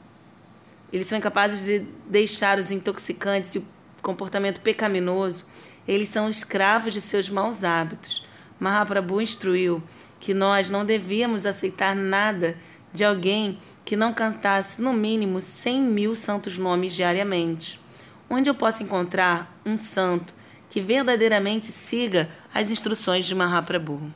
[0.93, 3.67] eles são incapazes de deixar os intoxicantes e o
[4.01, 5.45] comportamento pecaminoso,
[5.87, 8.25] eles são escravos de seus maus hábitos.
[8.61, 9.83] Mahaprabhu instruiu
[10.21, 12.57] que nós não devíamos aceitar nada
[12.93, 17.81] de alguém que não cantasse no mínimo cem mil santos nomes diariamente.
[18.29, 20.35] Onde eu posso encontrar um santo
[20.71, 24.13] que verdadeiramente siga as instruções de Mahaprabhu?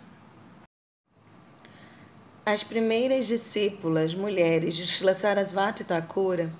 [2.44, 6.50] As primeiras discípulas mulheres de Srila Sarasvati Thakura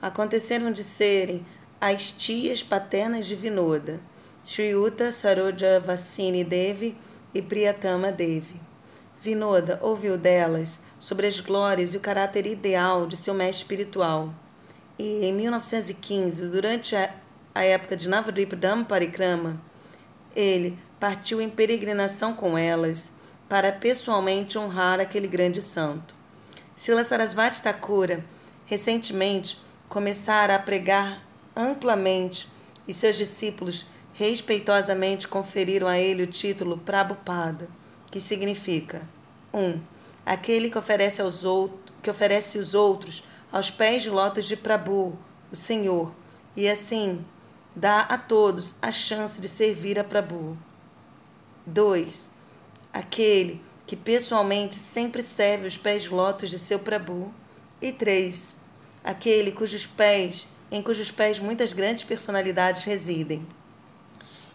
[0.00, 1.44] aconteceram de serem
[1.80, 3.98] as tias paternas de Vinoda,
[4.44, 6.94] Shriyuta Saroja Vassini Devi
[7.32, 8.60] e Priyatama Devi.
[9.20, 14.34] Vinoda ouviu delas sobre as glórias e o caráter ideal de seu mestre espiritual.
[14.98, 17.14] E em 1915, durante a,
[17.54, 18.56] época de Navadvipa
[18.88, 19.60] Parikrama,
[20.34, 23.12] ele partiu em peregrinação com elas
[23.48, 26.14] para pessoalmente honrar aquele grande santo.
[26.76, 28.24] Srila Sarasvati Thakura
[28.66, 31.22] recentemente começara a pregar
[31.56, 32.48] amplamente
[32.86, 37.68] e seus discípulos respeitosamente conferiram a ele o título Prabhupada
[38.10, 39.08] que significa
[39.52, 39.60] 1.
[39.60, 39.80] Um,
[40.28, 41.42] aquele que oferece, aos
[42.02, 45.18] que oferece os outros aos pés de lotos de Prabhu,
[45.50, 46.14] o Senhor,
[46.54, 47.24] e assim
[47.74, 50.58] dá a todos a chance de servir a Prabhu.
[51.64, 52.30] 2.
[52.92, 57.32] Aquele que pessoalmente sempre serve os pés de lotos de seu Prabhu.
[57.80, 58.56] E 3.
[59.04, 63.46] aquele cujos pés, em cujos pés muitas grandes personalidades residem.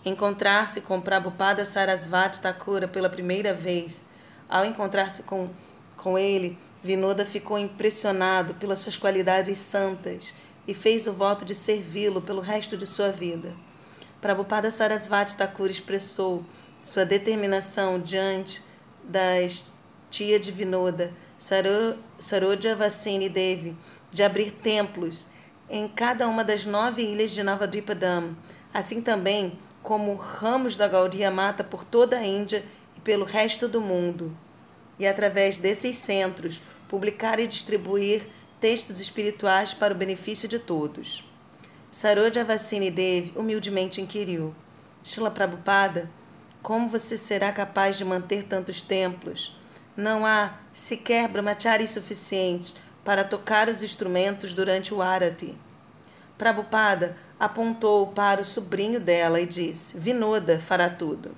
[0.06, 4.04] Encontrar-se com Prabhupada Sarasvati Thakura pela primeira vez,
[4.50, 5.50] ao encontrar-se com,
[5.96, 10.36] com ele, Vinoda ficou impressionado pelas suas qualidades santas
[10.68, 13.56] e fez o voto de servi-lo pelo resto de sua vida.
[14.22, 16.44] Prabhupada Sarasvati Thakur expressou
[16.82, 18.64] sua determinação diante
[19.04, 19.64] das
[20.10, 23.76] tia de Vinoda, Saroja Vassini Devi,
[24.12, 25.28] de abrir templos
[25.70, 28.38] em cada uma das nove ilhas de Navadvipadam,
[28.74, 32.64] assim também como ramos da Gaudiya Mata por toda a Índia
[33.04, 34.36] pelo resto do mundo.
[34.98, 38.28] E através desses centros, publicar e distribuir
[38.60, 41.24] textos espirituais para o benefício de todos.
[41.92, 44.56] Saroja Vassini Devi humildemente inquiriu:
[45.04, 46.10] Shila Prabhupada,
[46.62, 49.56] como você será capaz de manter tantos templos?
[49.96, 55.58] Não há sequer brahmacharis suficientes para tocar os instrumentos durante o arati.
[56.38, 61.36] Prabhupada apontou para o sobrinho dela e disse: Vinoda fará tudo.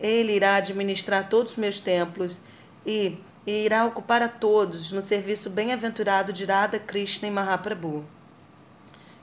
[0.00, 2.40] Ele irá administrar todos os meus templos
[2.84, 8.04] e e irá ocupar a todos no serviço bem-aventurado de Radha Krishna e Mahaprabhu.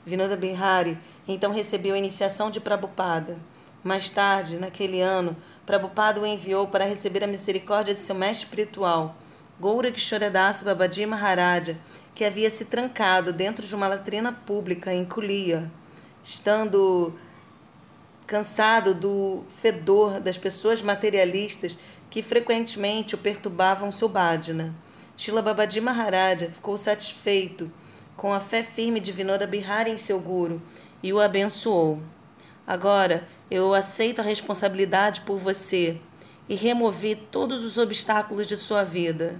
[0.06, 3.38] Vinoda Bihari então recebeu a iniciação de Prabhupada.
[3.84, 9.18] Mais tarde, naquele ano, Prabhupada o enviou para receber a misericórdia de seu mestre espiritual,
[9.60, 11.78] Goura Kishoredas Babaji Maharaja,
[12.16, 15.70] que havia se trancado dentro de uma latrina pública em Kulia,
[16.24, 17.14] estando
[18.26, 21.78] cansado do fedor das pessoas materialistas
[22.10, 24.74] que frequentemente o perturbavam Subhadna.
[25.16, 27.72] Shila Babaji Maharaja ficou satisfeito
[28.16, 30.62] com a fé firme de Vinoda Bihari em seu guru
[31.02, 32.02] e o abençoou.
[32.66, 36.00] Agora eu aceito a responsabilidade por você
[36.48, 39.40] e removi todos os obstáculos de sua vida.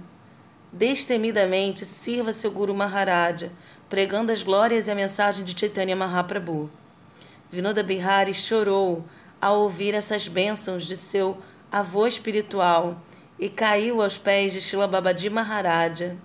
[0.72, 3.52] Destemidamente sirva seu Guru Maharaja,
[3.88, 6.68] pregando as glórias e a mensagem de Chaitanya Mahaprabhu.
[7.50, 9.04] Vinoda Bihari chorou
[9.40, 11.38] ao ouvir essas bênçãos de seu
[11.70, 13.00] avô espiritual,
[13.38, 16.16] e caiu aos pés de Shila Babadi Maharaja,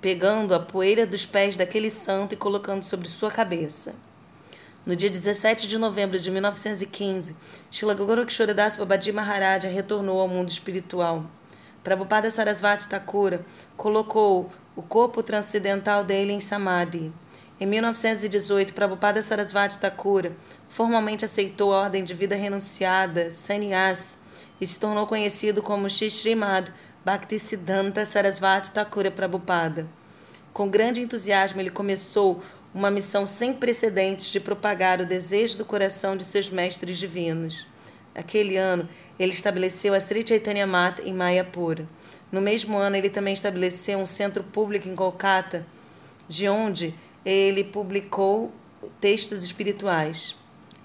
[0.00, 3.94] pegando a poeira dos pés daquele santo e colocando sobre sua cabeça.
[4.84, 7.36] No dia 17 de novembro de 1915,
[7.70, 11.26] Shila Gorakshoridas Babadi Maharaja retornou ao mundo espiritual.
[11.84, 13.44] Prabhupada Sarasvati Thakura
[13.76, 17.12] colocou o corpo transcendental dele em Samadhi.
[17.60, 20.36] Em 1918, Prabhupada Sarasvati Thakura
[20.68, 24.16] formalmente aceitou a ordem de vida renunciada, sannyas,
[24.60, 26.72] e se tornou conhecido como Shishrimad
[27.04, 29.88] Bhaktisiddhanta Sarasvati Thakura Prabhupada.
[30.52, 32.40] Com grande entusiasmo, ele começou
[32.72, 37.66] uma missão sem precedentes de propagar o desejo do coração de seus mestres divinos.
[38.14, 41.88] Aquele ano, ele estabeleceu a Sri Chaitanya Mata em Mayapura.
[42.30, 45.66] No mesmo ano, ele também estabeleceu um centro público em Kolkata,
[46.28, 46.94] de onde
[47.30, 48.50] ele publicou
[48.98, 50.34] textos espirituais.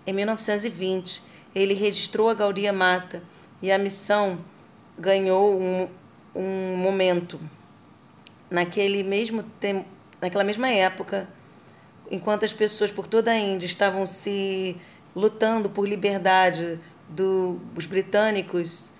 [0.05, 1.23] Em 1920,
[1.55, 3.23] ele registrou a Gaudia Mata,
[3.61, 4.43] e a missão
[4.99, 5.89] ganhou um,
[6.35, 7.39] um momento.
[8.51, 9.87] Naquele mesmo tempo,
[10.19, 11.29] naquela mesma época,
[12.11, 14.75] enquanto as pessoas por toda a Índia estavam se
[15.15, 16.77] lutando por liberdade
[17.07, 18.91] dos do, britânicos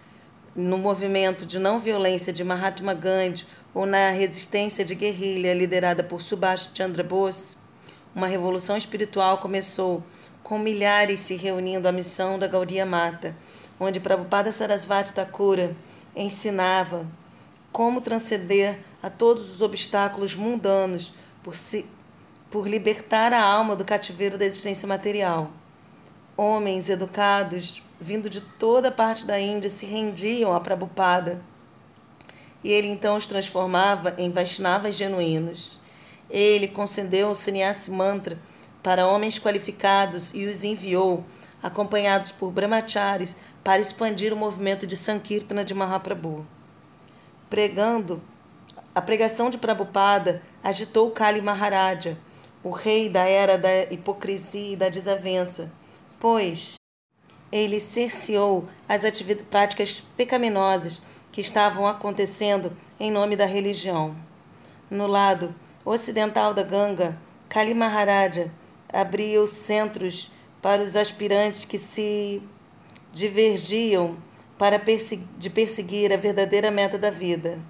[0.56, 6.22] no movimento de não violência de Mahatma Gandhi ou na resistência de guerrilha liderada por
[6.22, 7.58] Subhash Chandra Bose,
[8.16, 10.04] uma revolução espiritual começou
[10.44, 13.36] com milhares se reunindo à missão da Gaudiya Mata
[13.80, 15.76] onde Prabhupada Sarasvati Thakura
[16.16, 17.08] ensinava
[17.72, 21.86] como transcender a todos os obstáculos mundanos por, si,
[22.50, 25.52] por libertar a alma do cativeiro da existência material.
[26.38, 31.42] Homens educados, vindo de toda parte da Índia, se rendiam a Prabhupada
[32.64, 35.80] e ele então os transformava em Vaishnavas genuínos.
[36.30, 38.38] Ele concedeu o sannyasi mantra
[38.82, 41.24] para homens qualificados e os enviou,
[41.62, 46.46] acompanhados por brahmacharis, para expandir o movimento de Sankirtana de Mahaprabhu.
[47.50, 48.22] Pregando,
[48.94, 52.18] a pregação de Prabhupada agitou Kali Maharaja,
[52.64, 55.72] o rei da era da hipocrisia e da desavença,
[56.20, 56.76] pois
[57.54, 59.04] ele cerceou as
[59.48, 64.16] práticas pecaminosas que estavam acontecendo em nome da religião.
[64.90, 65.54] No lado
[65.86, 67.16] ocidental da Ganga,
[67.48, 68.52] Kali Maharaja
[68.92, 70.32] abria os centros
[70.64, 72.42] para os aspirantes que se
[73.12, 74.18] divergiam
[74.58, 77.62] para persegui de perseguir a verdadeira meta da vida.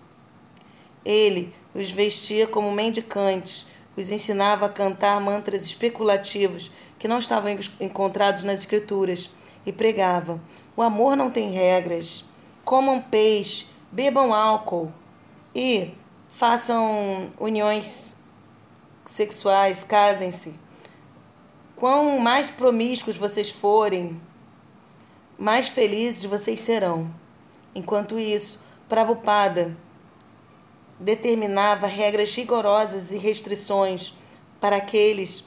[1.03, 3.67] Ele os vestia como mendicantes,
[3.97, 9.29] os ensinava a cantar mantras especulativos que não estavam encontrados nas escrituras
[9.66, 10.41] e pregava:
[10.76, 12.26] o amor não tem regras.
[12.66, 14.91] Comam peixe, bebam álcool
[15.53, 15.91] e
[16.28, 18.18] façam uniões
[19.05, 20.55] sexuais, casem-se.
[21.76, 24.20] Quão mais promíscuos vocês forem,
[25.38, 27.14] mais felizes vocês serão.
[27.76, 29.76] Enquanto isso, Prabhupada
[30.99, 34.14] determinava regras rigorosas e restrições
[34.59, 35.43] para aqueles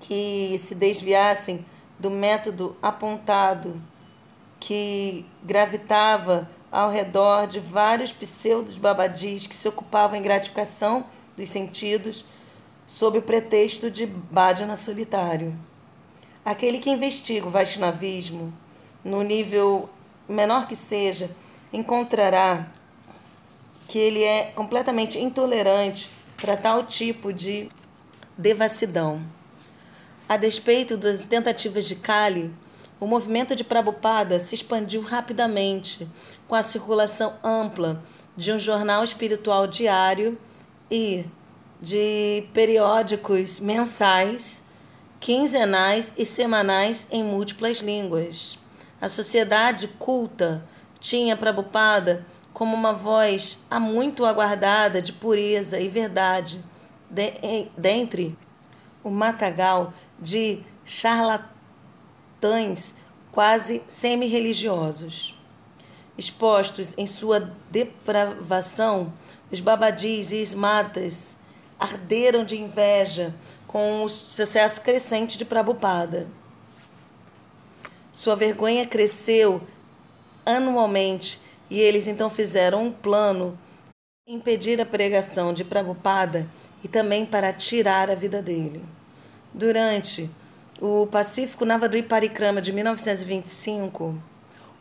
[0.00, 1.64] que se desviassem
[1.98, 3.80] do método apontado,
[4.60, 11.04] que gravitava ao redor de vários pseudos babadis que se ocupavam em gratificação
[11.36, 12.24] dos sentidos
[12.86, 15.58] sob o pretexto de bhajana solitário.
[16.44, 18.52] Aquele que investiga o Vaishnavismo,
[19.04, 19.88] no nível
[20.28, 21.30] menor que seja,
[21.72, 22.66] encontrará
[23.86, 27.68] que ele é completamente intolerante para tal tipo de
[28.36, 29.37] devassidão.
[30.28, 32.54] A despeito das tentativas de Kali,
[33.00, 36.06] o movimento de Prabhupada se expandiu rapidamente
[36.46, 38.04] com a circulação ampla
[38.36, 40.38] de um jornal espiritual diário
[40.90, 41.24] e
[41.80, 44.64] de periódicos mensais,
[45.18, 48.58] quinzenais e semanais em múltiplas línguas.
[49.00, 50.62] A sociedade culta
[51.00, 56.62] tinha Prabhupada como uma voz há muito aguardada de pureza e verdade,
[57.08, 57.32] de,
[57.78, 58.36] dentre
[59.02, 61.48] o matagal de charlatães
[63.30, 65.34] quase semi-religiosos.
[66.16, 69.12] Expostos em sua depravação,
[69.50, 71.38] os babadis e esmatas
[71.78, 73.34] arderam de inveja
[73.66, 76.26] com o sucesso crescente de Prabhupada.
[78.12, 79.62] Sua vergonha cresceu
[80.44, 81.40] anualmente
[81.70, 83.56] e eles então fizeram um plano
[84.26, 86.48] impedir a pregação de Prabhupada
[86.82, 88.84] e também para tirar a vida dele.
[89.52, 90.30] Durante
[90.78, 94.20] o Pacífico Navadri Parikrama de 1925,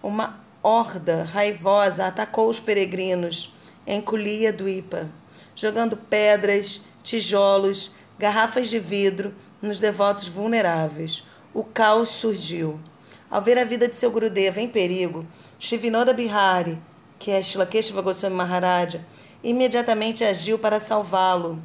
[0.04, 3.56] uma horda raivosa atacou os peregrinos
[3.86, 5.10] em Kulia Ipa,
[5.56, 11.24] jogando pedras, tijolos, garrafas de vidro nos devotos vulneráveis.
[11.54, 12.78] O caos surgiu.
[13.32, 15.26] Ao ver a vida de seu Gurudeva em perigo,
[15.58, 16.80] Shivinoda Bihari,
[17.18, 19.04] que é Shilakeshava Goswami Maharaja,
[19.42, 21.62] imediatamente agiu para salvá-lo,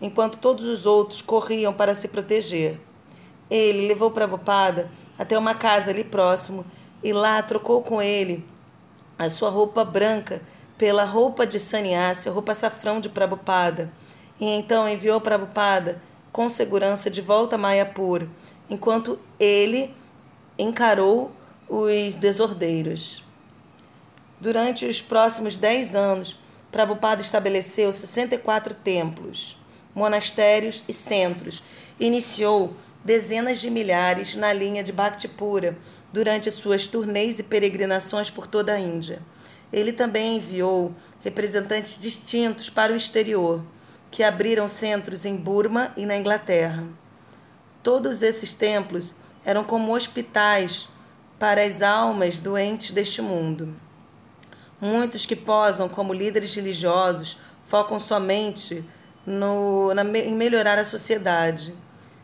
[0.00, 2.78] enquanto todos os outros corriam para se proteger.
[3.50, 6.64] Ele levou Prabhupada até uma casa ali próximo
[7.02, 8.44] e lá trocou com ele
[9.18, 10.42] a sua roupa branca
[10.76, 13.90] pela roupa de sannyasi, roupa safrão de Prabhupada,
[14.38, 18.26] e então enviou Prabhupada com segurança de volta a Mayapur,
[18.68, 19.94] enquanto ele
[20.58, 21.32] encarou
[21.68, 23.24] os desordeiros.
[24.38, 26.38] Durante os próximos dez anos,
[26.70, 29.58] Prabhupada estabeleceu 64 templos,
[29.96, 31.62] monastérios e centros.
[31.98, 35.78] Iniciou dezenas de milhares na linha de Bhaktipura
[36.12, 39.22] durante suas turnês e peregrinações por toda a Índia.
[39.72, 43.64] Ele também enviou representantes distintos para o exterior,
[44.10, 46.86] que abriram centros em Burma e na Inglaterra.
[47.82, 50.88] Todos esses templos eram como hospitais
[51.38, 53.74] para as almas doentes deste mundo.
[54.80, 58.84] Muitos que posam como líderes religiosos focam somente
[59.26, 61.74] no, na, em melhorar a sociedade.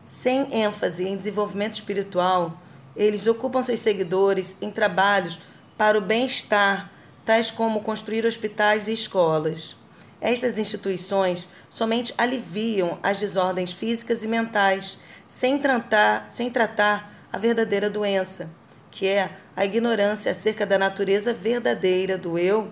[0.05, 2.61] Sem ênfase em desenvolvimento espiritual,
[2.95, 5.39] eles ocupam seus seguidores em trabalhos
[5.77, 6.91] para o bem-estar,
[7.25, 9.75] tais como construir hospitais e escolas.
[10.21, 14.97] Estas instituições somente aliviam as desordens físicas e mentais,
[15.27, 18.49] sem tratar, sem tratar a verdadeira doença,
[18.89, 22.71] que é a ignorância acerca da natureza verdadeira do eu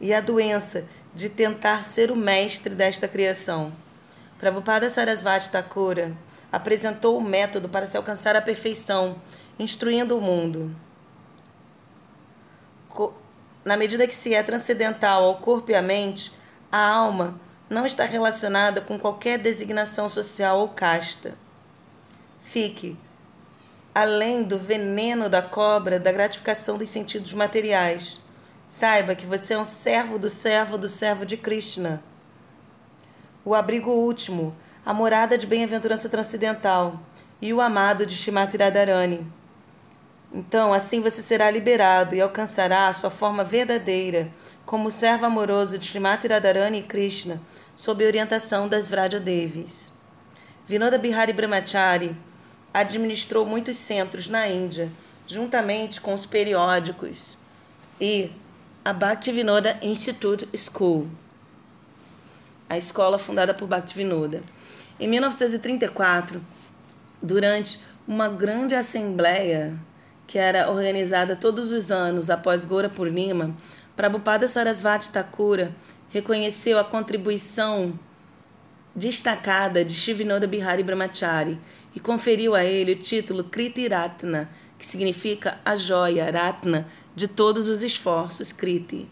[0.00, 3.72] e a doença de tentar ser o mestre desta criação.
[4.38, 6.16] Prabhupada Sarasvati Thakura
[6.52, 9.20] apresentou o método para se alcançar a perfeição,
[9.58, 10.74] instruindo o mundo.
[13.64, 16.32] Na medida que se é transcendental ao corpo e à mente,
[16.70, 21.34] a alma não está relacionada com qualquer designação social ou casta.
[22.38, 22.96] Fique
[23.92, 28.20] além do veneno da cobra, da gratificação dos sentidos materiais.
[28.66, 32.02] Saiba que você é um servo do servo do servo de Krishna.
[33.44, 37.00] O abrigo último, a morada de bem-aventurança transcendental
[37.40, 39.24] e o amado de Shrimati Radharani.
[40.32, 44.32] Então, assim você será liberado e alcançará a sua forma verdadeira,
[44.64, 47.40] como servo amoroso de Srimati Radharani e Krishna,
[47.76, 49.92] sob orientação das Vraja Devis.
[50.66, 52.16] Vinoda Bihari Brahmachari
[52.74, 54.90] administrou muitos centros na Índia,
[55.24, 57.38] juntamente com os periódicos
[58.00, 58.32] e
[58.86, 61.08] a Bhaktivinoda Institute School,
[62.68, 64.44] a escola fundada por Bhaktivinoda.
[65.00, 66.40] Em 1934,
[67.20, 69.76] durante uma grande assembleia
[70.24, 73.56] que era organizada todos os anos após Gora Purnima,
[73.96, 75.74] Prabhupada Sarasvati Thakura
[76.10, 77.98] reconheceu a contribuição
[78.94, 81.58] destacada de Shivinoda Bihari Brahmachari
[81.92, 86.86] e conferiu a ele o título Kriti Ratna, que significa a joia, Ratna,
[87.16, 89.08] de todos os esforços, Kriti.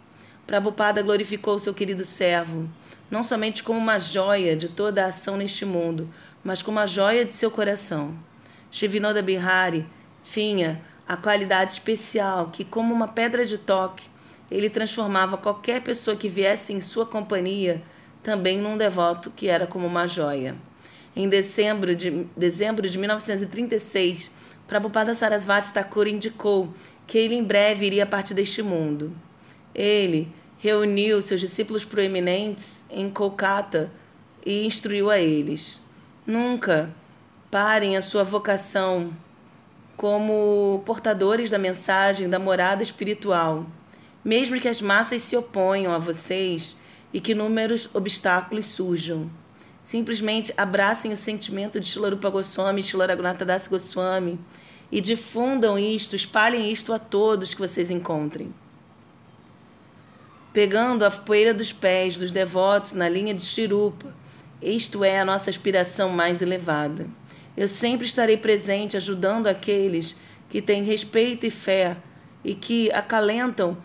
[0.47, 2.69] Prabhupada glorificou seu querido servo,
[3.11, 6.09] não somente como uma joia de toda a ação neste mundo,
[6.45, 8.15] mas como a joia de seu coração.
[8.71, 9.87] Shivinoda Bihari
[10.23, 14.05] tinha a qualidade especial que, como uma pedra de toque,
[14.51, 17.83] ele transformava qualquer pessoa que viesse em sua companhia
[18.23, 20.57] também num devoto que era como uma joia.
[21.17, 24.31] Em dezembro de, dezembro de 1936,
[24.67, 26.73] Prabhupada Sarasvati Thakur indicou
[27.07, 29.15] que ele em breve iria partir deste mundo.
[29.75, 33.93] Ele reuniu seus discípulos proeminentes em Kolkata
[34.45, 35.83] e instruiu a eles:
[36.27, 36.91] Nunca
[37.51, 39.15] parem a sua vocação
[39.97, 43.67] como portadores da mensagem da morada espiritual.
[44.25, 46.77] Mesmo que as massas se oponham a vocês
[47.13, 49.31] e que inúmeros obstáculos surjam.
[49.85, 54.41] Simplesmente abracem o sentimento de Shilarupa Goswami Shilaranatha Das Goswami
[54.91, 58.55] e difundam isto, espalhem isto a todos que vocês encontrem.
[60.55, 64.15] Pegando a poeira dos pés dos devotos na linha de Shirupa,
[64.63, 67.07] isto é a nossa aspiração mais elevada.
[67.55, 70.17] Eu sempre estarei presente ajudando aqueles
[70.49, 71.99] que têm respeito e fé
[72.43, 73.77] e que acalentam,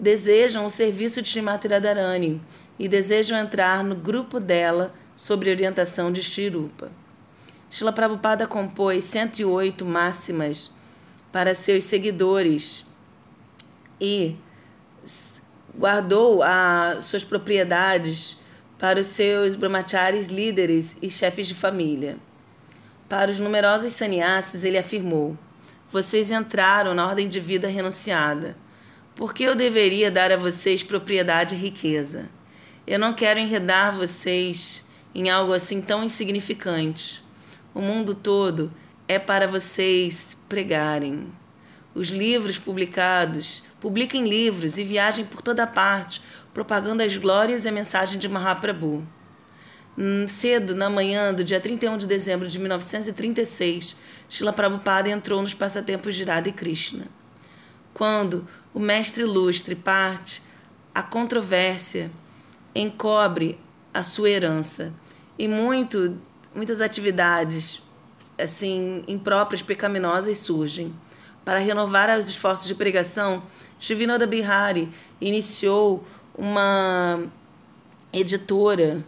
[0.00, 2.42] desejam o serviço de Srimati Radharani
[2.76, 6.90] e desejam entrar no grupo dela sob orientação de Shirupa.
[7.70, 10.70] Shila Prabhupada compôs 108 máximas
[11.32, 12.86] para seus seguidores
[14.00, 14.36] e
[15.76, 18.38] guardou as suas propriedades
[18.78, 22.16] para os seus brahmacharis líderes e chefes de família.
[23.08, 25.36] Para os numerosos sannyasis, ele afirmou:
[25.90, 28.56] Vocês entraram na ordem de vida renunciada.
[29.14, 32.28] Por que eu deveria dar a vocês propriedade e riqueza?
[32.86, 34.84] Eu não quero enredar vocês
[35.14, 37.22] em algo assim tão insignificante.
[37.74, 38.72] O mundo todo
[39.06, 41.32] é para vocês pregarem.
[41.94, 46.20] Os livros publicados, publiquem livros e viajem por toda parte,
[46.52, 49.06] propagando as glórias e a mensagem de Mahaprabhu.
[49.96, 53.94] Hum, cedo, na manhã do dia 31 de dezembro de 1936,
[54.28, 57.06] Srila Prabhupada entrou nos passatempos de Radha e Krishna.
[57.92, 60.42] Quando o mestre ilustre parte,
[60.92, 62.10] a controvérsia
[62.74, 63.56] encobre
[63.92, 64.92] a sua herança
[65.38, 66.18] e muito,
[66.54, 67.82] muitas atividades
[68.38, 70.94] assim impróprias, pecaminosas surgem.
[71.44, 73.42] Para renovar os esforços de pregação,
[73.78, 74.88] Shivinoda Bihari
[75.20, 76.04] iniciou
[76.36, 77.22] uma
[78.12, 79.04] editora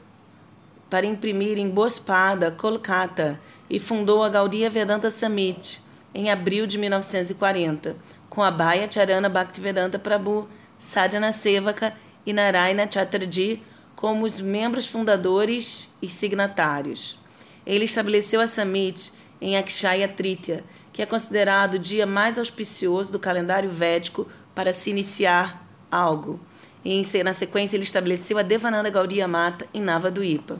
[0.90, 5.82] para imprimir em Bospada, Kolkata, e fundou a Gaudiya Vedanta Summit
[6.14, 7.96] em abril de 1940,
[8.30, 10.48] com Abhaya Charana Bhaktivedanta Prabhu,
[10.78, 13.62] Sadhana Sevaka e Narayana Chatterjee
[13.96, 17.18] como os membros fundadores e signatários.
[17.66, 23.18] Ele estabeleceu a Summit em Akshaya Tritiya, que é considerado o dia mais auspicioso do
[23.18, 26.38] calendário védico para se iniciar algo.
[26.84, 30.58] E na sequência ele estabeleceu a Devananda Gaudiya Mata em Nava do Ipa.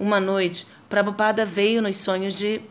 [0.00, 2.62] Uma noite, Prabhupada veio nos sonhos de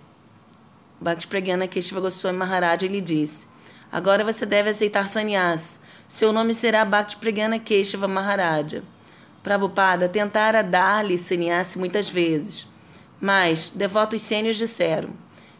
[0.99, 3.47] Bhakti Pragyana Keshava Goswami Maharaj e lhe disse:
[3.91, 5.79] Agora você deve aceitar sannyas.
[6.07, 8.83] Seu nome será Bhakti Pragyana Keshava Maharaja.
[9.43, 12.67] Prabhupada tentara dar-lhe sannyas muitas vezes,
[13.19, 15.09] mas devotos sênios disseram: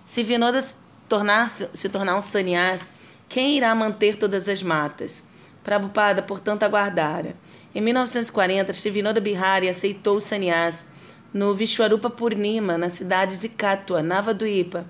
[0.05, 0.63] Se Vinoda
[1.09, 2.93] tornar se tornar um sannyas,
[3.27, 5.23] quem irá manter todas as matas?
[5.63, 7.35] Prabhupada, portanto, aguardara.
[7.73, 10.89] Em 1940, Shivinoda Bihari aceitou o sannyas
[11.33, 14.85] no Vishwarupa Purnima, na cidade de Katua, Nava Duipa,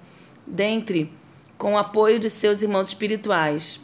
[0.47, 1.13] dentre
[1.57, 3.79] com o apoio de seus irmãos espirituais.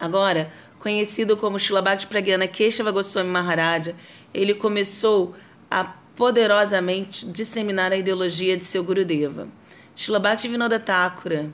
[0.00, 0.50] Agora,
[0.86, 3.96] conhecido como Shilabhakti Pragyana Keshava Goswami Maharaja,
[4.32, 5.34] ele começou
[5.68, 5.82] a
[6.14, 9.48] poderosamente disseminar a ideologia de seu Gurudeva.
[9.96, 11.52] Shilabhakti Vinoda Thakura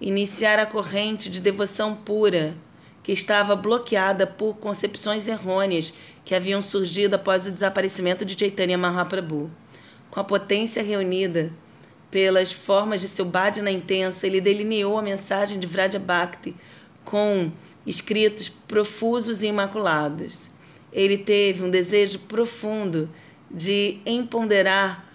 [0.00, 2.56] iniciar a corrente de devoção pura
[3.04, 9.48] que estava bloqueada por concepções errôneas que haviam surgido após o desaparecimento de Chaitanya Mahaprabhu.
[10.10, 11.52] Com a potência reunida
[12.10, 16.56] pelas formas de seu Bhajana intenso, ele delineou a mensagem de Vraja Bhakti
[17.04, 17.52] com
[17.86, 20.50] escritos profusos e imaculados.
[20.92, 23.08] Ele teve um desejo profundo
[23.50, 25.08] de empoderar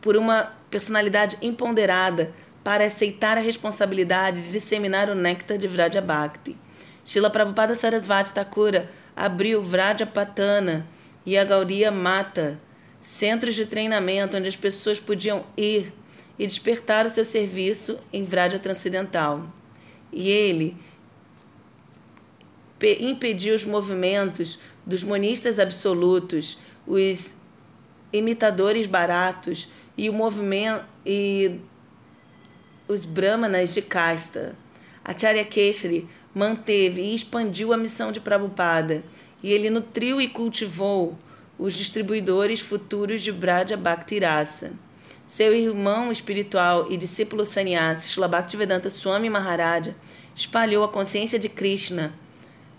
[0.00, 2.32] por uma personalidade empoderada
[2.62, 6.56] para aceitar a responsabilidade de disseminar o néctar de Vraja Bhakti.
[7.04, 10.86] Shila Prabhupada Sarasvati Thakura abriu Vrajapatana
[11.24, 12.60] e a Gauria Mata,
[13.00, 15.92] centros de treinamento onde as pessoas podiam ir
[16.38, 19.46] e despertar o seu serviço em Vraja Transcendental.
[20.12, 20.76] E ele
[23.00, 27.36] impediu os movimentos dos monistas absolutos, os
[28.12, 31.58] imitadores baratos e o movimento e
[32.86, 34.56] os brahmanas de casta.
[35.04, 39.02] Acharya Keshari manteve e expandiu a missão de Prabhupada
[39.42, 41.16] e ele nutriu e cultivou
[41.58, 44.72] os distribuidores futuros de Braja Bhakti Rasa.
[45.24, 49.96] Seu irmão espiritual e discípulo sannyasi, Srila Bhaktivedanta Swami Maharaja,
[50.34, 52.14] espalhou a consciência de Krishna,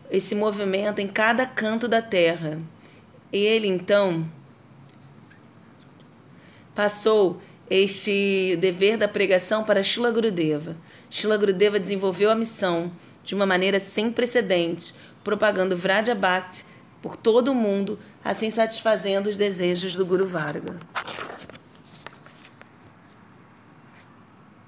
[0.09, 2.57] esse movimento em cada canto da terra.
[3.31, 4.29] E ele então
[6.73, 10.77] passou este dever da pregação para Shila Gurudeva.
[11.09, 12.91] Shila Gurudeva desenvolveu a missão
[13.23, 14.93] de uma maneira sem precedentes,
[15.23, 16.63] propagando Vraja Bhakti
[17.01, 20.77] por todo o mundo, assim satisfazendo os desejos do Guru Varga.